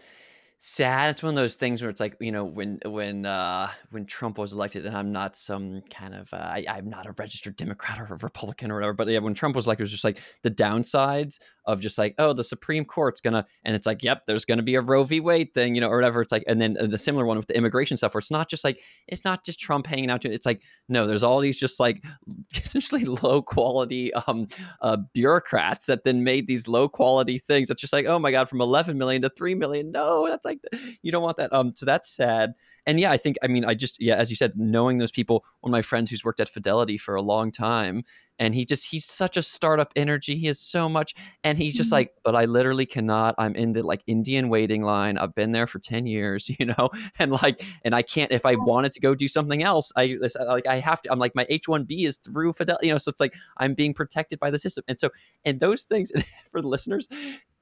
[0.64, 1.10] sad.
[1.10, 4.38] It's one of those things where it's like you know when when uh, when Trump
[4.38, 8.00] was elected, and I'm not some kind of uh, I, I'm not a registered Democrat
[8.00, 10.20] or a Republican or whatever, but yeah, when Trump was like, it was just like
[10.44, 14.46] the downsides of just like oh the Supreme Court's gonna, and it's like yep, there's
[14.46, 15.20] gonna be a Roe v.
[15.20, 16.22] Wade thing, you know, or whatever.
[16.22, 18.64] It's like, and then the similar one with the immigration stuff, where it's not just
[18.64, 21.80] like it's not just Trump hanging out to it's like no, there's all these just
[21.80, 22.04] like
[22.56, 24.48] essentially low quality um
[24.82, 27.68] uh, bureaucrats that then made these low quality things.
[27.68, 30.82] That's just like oh my god, from 11 million to 3 million, no, that's like
[31.02, 31.54] you don't want that.
[31.54, 32.54] Um, so that's sad.
[32.86, 35.46] And yeah, I think I mean I just yeah, as you said, knowing those people.
[35.62, 38.04] One of my friends who's worked at Fidelity for a long time,
[38.42, 41.90] and he just he's such a startup energy he has so much and he's just
[41.90, 41.98] mm-hmm.
[41.98, 45.68] like but i literally cannot i'm in the like indian waiting line i've been there
[45.68, 46.90] for 10 years you know
[47.20, 50.66] and like and i can't if i wanted to go do something else i like
[50.68, 53.36] i have to i'm like my h1b is through fidelity you know so it's like
[53.58, 55.10] i'm being protected by the system and so
[55.46, 56.12] and those things
[56.52, 57.08] for the listeners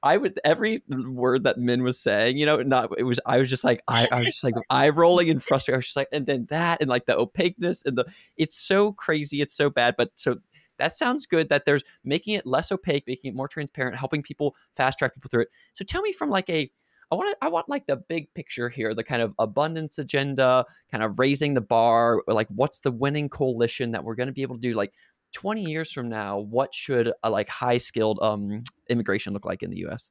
[0.02, 3.50] I would every word that Minn was saying, you know, not it was I was
[3.50, 5.76] just like I, I was just like eye rolling and frustrated.
[5.76, 8.92] I was just like, and then that and like the opaqueness and the it's so
[8.92, 9.94] crazy, it's so bad.
[9.98, 10.38] But so
[10.78, 14.56] that sounds good that there's making it less opaque, making it more transparent, helping people
[14.74, 15.48] fast track people through it.
[15.74, 16.70] So tell me from like a
[17.12, 20.64] I want to, I want like the big picture here, the kind of abundance agenda,
[20.92, 24.42] kind of raising the bar, like what's the winning coalition that we're going to be
[24.42, 24.94] able to do like
[25.32, 29.70] 20 years from now, what should a like high skilled um immigration look like in
[29.70, 30.10] the US?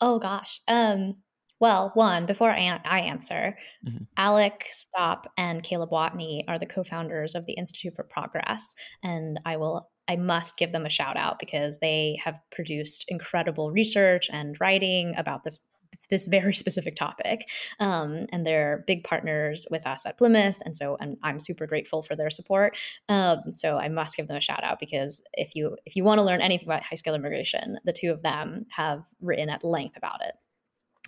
[0.00, 0.60] Oh gosh.
[0.68, 1.16] Um
[1.60, 3.56] well, one, before I, I answer,
[3.86, 4.04] mm-hmm.
[4.16, 8.74] Alec Stapp and Caleb Watney are the co founders of the Institute for Progress.
[9.02, 13.70] And I will I must give them a shout out because they have produced incredible
[13.70, 15.70] research and writing about this
[16.10, 17.48] this very specific topic
[17.80, 22.02] um, and they're big partners with us at plymouth and so and i'm super grateful
[22.02, 22.76] for their support
[23.08, 26.18] um, so i must give them a shout out because if you if you want
[26.18, 29.96] to learn anything about high skill immigration the two of them have written at length
[29.96, 30.34] about it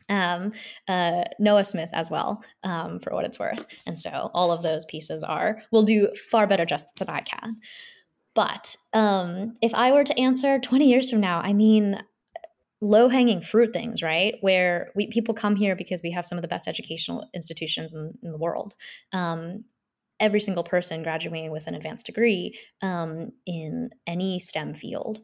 [0.09, 0.53] um,
[0.89, 3.67] uh, Noah Smith as well, um, for what it's worth.
[3.87, 7.57] And so all of those pieces are will do far better justice than I can.
[8.35, 12.03] But um, if I were to answer 20 years from now, I mean,
[12.87, 14.37] low hanging fruit things, right?
[14.41, 18.15] Where we people come here because we have some of the best educational institutions in,
[18.23, 18.75] in the world.
[19.13, 19.65] Um,
[20.19, 25.21] every single person graduating with an advanced degree um, in any STEM field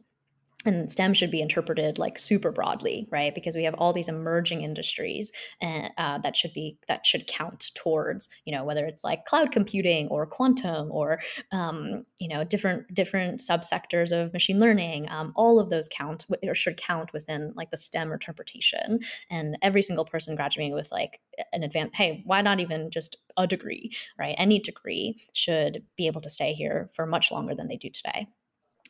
[0.65, 3.33] and STEM should be interpreted like super broadly, right?
[3.33, 7.71] Because we have all these emerging industries and uh, that should be that should count
[7.75, 11.19] towards, you know, whether it's like cloud computing or quantum or
[11.51, 15.07] um, you know different different subsectors of machine learning.
[15.09, 18.99] Um, all of those count or should count within like the STEM interpretation.
[19.29, 21.19] And every single person graduating with like
[21.51, 24.35] an advanced, hey, why not even just a degree, right?
[24.37, 28.27] Any degree should be able to stay here for much longer than they do today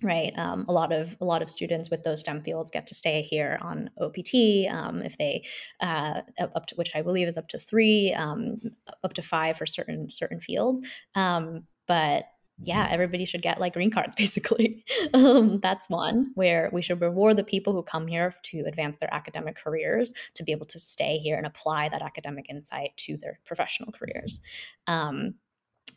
[0.04, 0.34] right?
[0.38, 3.22] Um, a lot of a lot of students with those stem fields get to stay
[3.22, 4.36] here on opt
[4.70, 5.44] um, if they
[5.80, 8.60] uh, up to which i believe is up to three um,
[9.04, 10.82] up to five for certain certain fields.
[11.16, 12.26] Um, but
[12.62, 14.86] yeah everybody should get like green cards basically.
[15.14, 19.14] Um, that's one where we should reward the people who come here to advance their
[19.14, 23.40] academic careers to be able to stay here and apply that academic insight to their
[23.46, 24.40] professional careers.
[24.88, 25.36] Um,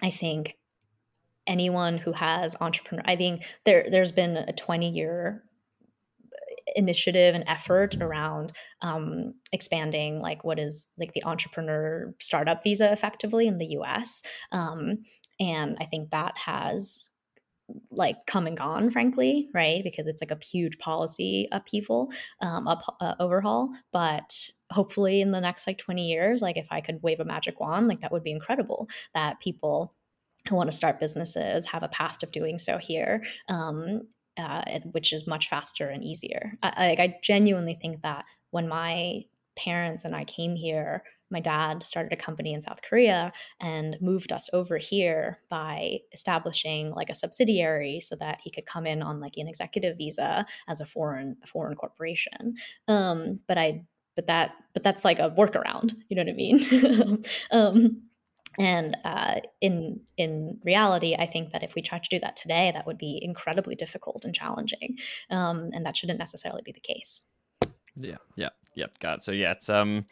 [0.02, 0.56] i think
[1.46, 5.42] anyone who has entrepreneur i think there there's been a 20 year
[6.74, 13.46] initiative and effort around um, expanding like what is like the entrepreneur startup visa effectively
[13.46, 14.22] in the us
[14.52, 14.98] um,
[15.38, 17.10] and i think that has
[17.90, 19.82] like come and gone frankly right?
[19.82, 23.70] Because it's like a huge policy upheaval um, up, uh, overhaul.
[23.92, 27.60] But hopefully in the next like 20 years like if i could wave a magic
[27.60, 29.94] wand like that would be incredible that people
[30.48, 34.02] who want to start businesses have a path of doing so here um,
[34.38, 39.24] uh, which is much faster and easier I, like i genuinely think that when my
[39.56, 44.32] parents and i came here my dad started a company in South Korea and moved
[44.32, 49.20] us over here by establishing like a subsidiary so that he could come in on
[49.20, 52.54] like an executive visa as a foreign foreign corporation.
[52.86, 53.84] Um, but I
[54.14, 55.96] but that but that's like a workaround.
[56.08, 57.24] You know what I mean?
[57.50, 58.02] um,
[58.58, 62.70] and uh, in in reality, I think that if we tried to do that today,
[62.74, 64.96] that would be incredibly difficult and challenging,
[65.30, 67.24] um, and that shouldn't necessarily be the case.
[67.96, 68.98] Yeah, yeah, yep.
[68.98, 69.24] Got it.
[69.24, 70.06] So yeah, it's um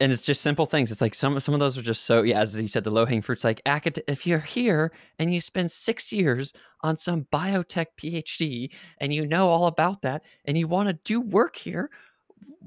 [0.00, 0.92] and it's just simple things.
[0.92, 3.04] It's like some some of those are just so yeah, as you said, the low
[3.04, 3.44] hanging fruits.
[3.44, 6.52] Like if you're here and you spend six years
[6.82, 11.20] on some biotech PhD and you know all about that and you want to do
[11.20, 11.90] work here,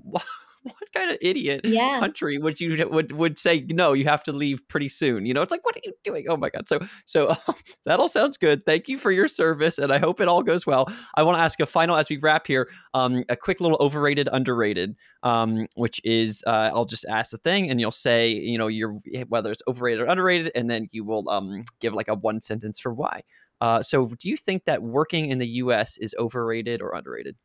[0.64, 2.00] what kind of idiot yeah.
[2.00, 5.42] country would you would would say no you have to leave pretty soon you know?
[5.42, 6.26] It's like what are you doing?
[6.30, 6.68] Oh my god.
[6.68, 7.54] So so uh,
[7.86, 8.66] that all sounds good.
[8.66, 10.92] Thank you for your service and i hope it all goes well.
[11.16, 14.30] I want to ask a final as we wrap here um, a quick little overrated
[14.32, 18.68] underrated um, which is uh, i'll just ask the thing and you'll say you know
[18.68, 19.00] you're
[19.30, 22.80] whether it's overrated or underrated and then you will um, give like a one sentence
[22.80, 23.22] for why.
[23.60, 27.36] Uh, so do you think that working in the us is overrated or underrated?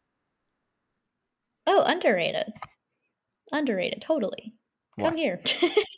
[1.67, 2.53] Oh underrated
[3.53, 4.55] Underrated, totally.
[4.97, 5.05] Why?
[5.05, 5.41] Come here.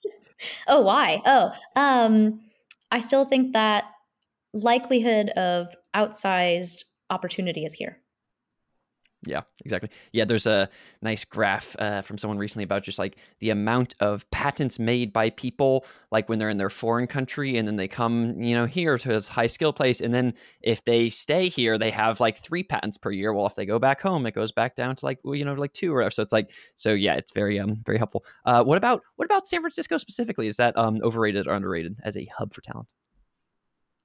[0.69, 1.23] oh, why?
[1.25, 2.41] Oh, um,
[2.91, 3.85] I still think that
[4.53, 7.99] likelihood of outsized opportunity is here.
[9.27, 9.91] Yeah, exactly.
[10.13, 10.71] Yeah, there's a
[11.03, 15.31] nice graph uh, from someone recently about just like the amount of patents made by
[15.31, 18.97] people, like when they're in their foreign country and then they come, you know, here
[18.97, 20.01] to this high skill place.
[20.01, 23.33] And then if they stay here, they have like three patents per year.
[23.33, 25.55] Well, if they go back home, it goes back down to like, well, you know,
[25.55, 26.13] like two or whatever.
[26.13, 28.25] So it's like, so yeah, it's very, um, very helpful.
[28.45, 30.47] Uh, what about, what about San Francisco specifically?
[30.47, 32.93] Is that um, overrated or underrated as a hub for talent?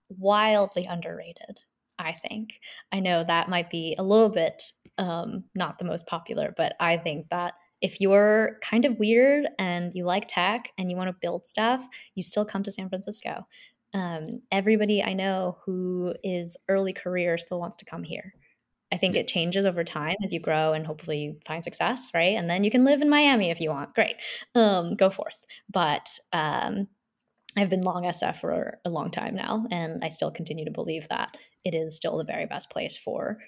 [0.09, 1.59] Wildly underrated.
[1.99, 2.59] I think.
[2.91, 4.63] I know that might be a little bit
[4.97, 9.93] um, not the most popular, but I think that if you're kind of weird and
[9.93, 11.85] you like tech and you want to build stuff,
[12.15, 13.45] you still come to San Francisco.
[13.93, 18.33] Um, everybody I know who is early career still wants to come here.
[18.91, 22.37] I think it changes over time as you grow and hopefully you find success, right?
[22.37, 23.93] And then you can live in Miami if you want.
[23.95, 24.15] Great.
[24.55, 25.43] Um, go forth.
[25.67, 26.87] But um,
[27.57, 31.07] I've been long SF for a long time now, and I still continue to believe
[31.09, 33.39] that it is still the very best place for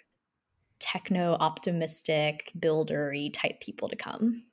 [0.79, 4.43] techno optimistic buildery type people to come.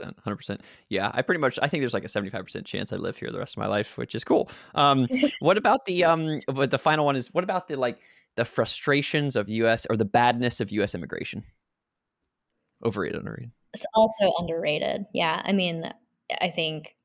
[0.00, 0.60] 100%, 100%.
[0.88, 3.38] Yeah, I pretty much I think there's like a 75% chance I live here the
[3.38, 4.50] rest of my life, which is cool.
[4.74, 5.08] Um
[5.40, 7.98] what about the um but the final one is what about the like
[8.36, 11.44] the frustrations of US or the badness of US immigration?
[12.84, 13.52] Overrated, underrated.
[13.74, 15.06] It's also underrated.
[15.12, 15.40] Yeah.
[15.44, 15.90] I mean,
[16.40, 16.96] I think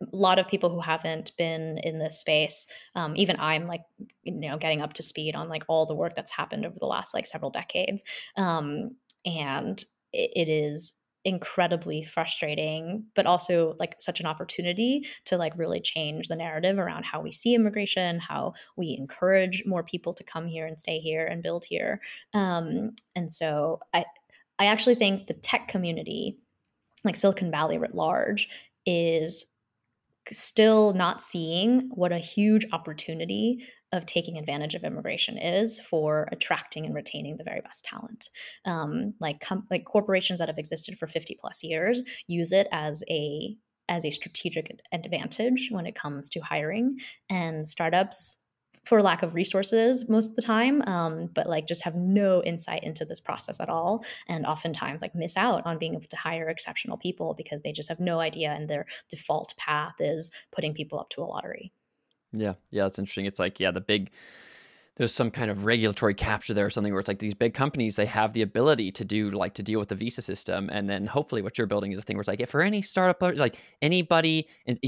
[0.00, 3.82] a lot of people who haven't been in this space um, even i'm like
[4.22, 6.86] you know getting up to speed on like all the work that's happened over the
[6.86, 8.04] last like several decades
[8.36, 8.90] um,
[9.24, 16.28] and it, is incredibly frustrating but also like such an opportunity to like really change
[16.28, 20.66] the narrative around how we see immigration how we encourage more people to come here
[20.66, 22.00] and stay here and build here
[22.32, 24.04] um, and so i
[24.60, 26.38] i actually think the tech community
[27.02, 28.48] like silicon valley writ large
[28.86, 29.55] is
[30.32, 36.86] still not seeing what a huge opportunity of taking advantage of immigration is for attracting
[36.86, 38.28] and retaining the very best talent.
[38.64, 43.02] Um, like com- like corporations that have existed for 50 plus years use it as
[43.08, 43.56] a
[43.88, 46.98] as a strategic advantage when it comes to hiring
[47.30, 48.38] and startups
[48.86, 52.84] for lack of resources most of the time um, but like just have no insight
[52.84, 56.48] into this process at all and oftentimes like miss out on being able to hire
[56.48, 60.98] exceptional people because they just have no idea and their default path is putting people
[60.98, 61.72] up to a lottery.
[62.32, 62.54] Yeah.
[62.70, 63.26] Yeah that's interesting.
[63.26, 64.10] It's like yeah the big
[64.96, 67.96] there's some kind of regulatory capture there or something where it's like these big companies
[67.96, 70.70] they have the ability to do like to deal with the visa system.
[70.72, 72.82] And then hopefully what you're building is a thing where it's like if for any
[72.82, 74.78] startup like anybody and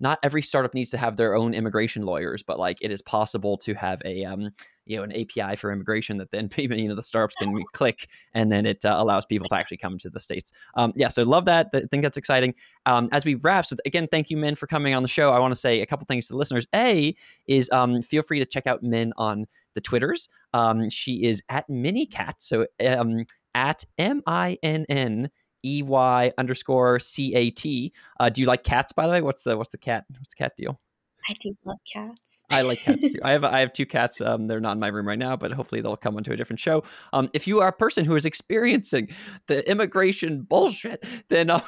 [0.00, 3.56] not every startup needs to have their own immigration lawyers but like it is possible
[3.58, 4.50] to have a um
[4.88, 8.08] you know an API for immigration that then people you know the startups can click
[8.34, 10.52] and then it uh, allows people to actually come to the states.
[10.74, 11.68] Um, yeah, so love that.
[11.74, 12.54] I think that's exciting.
[12.86, 15.32] Um, as we wrap, so again, thank you, Minn, for coming on the show.
[15.32, 16.66] I want to say a couple things to the listeners.
[16.74, 17.14] A
[17.46, 20.28] is um, feel free to check out Minn on the Twitters.
[20.54, 23.24] Um, she is at Minicat, so um,
[23.54, 25.30] at M I N N
[25.64, 27.92] E Y underscore C A T.
[28.18, 29.20] Uh, do you like cats, by the way?
[29.20, 30.80] What's the what's the cat what's the cat deal?
[31.28, 32.42] I do love cats.
[32.50, 33.18] I like cats too.
[33.22, 34.20] I have I have two cats.
[34.20, 36.60] Um, they're not in my room right now, but hopefully they'll come onto a different
[36.60, 36.82] show.
[37.12, 39.08] Um, if you are a person who is experiencing
[39.46, 41.60] the immigration bullshit, then uh,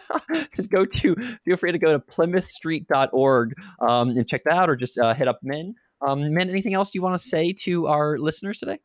[0.70, 4.98] go to feel free to go to plymouthstreet.org um, and check that out, or just
[4.98, 5.74] uh, hit up Minn.
[6.06, 8.78] Um, Minn, anything else you want to say to our listeners today?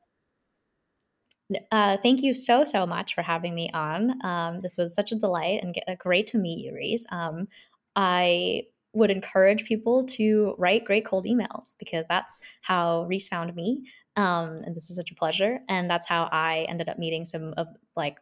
[1.71, 4.23] Uh, thank you so so much for having me on.
[4.25, 7.05] Um, this was such a delight and get, uh, great to meet you, Rhys.
[7.11, 7.47] Um,
[7.95, 8.63] I
[8.93, 13.83] would encourage people to write great cold emails because that's how Rhys found me.
[14.15, 15.59] Um, and this is such a pleasure.
[15.67, 18.19] And that's how I ended up meeting some of like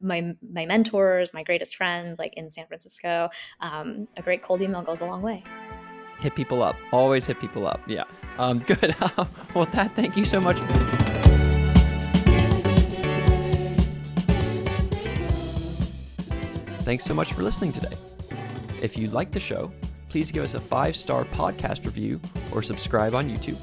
[0.00, 3.30] my my mentors, my greatest friends, like in San Francisco.
[3.60, 5.42] Um, a great cold email goes a long way.
[6.18, 6.76] Hit people up.
[6.92, 7.80] Always hit people up.
[7.86, 8.04] Yeah.
[8.38, 8.94] Um, good.
[9.54, 9.96] well, that.
[9.96, 10.58] Thank you so much.
[16.84, 17.96] Thanks so much for listening today.
[18.82, 19.70] If you like the show
[20.10, 22.20] please give us a five star podcast review
[22.52, 23.58] or subscribe on YouTube.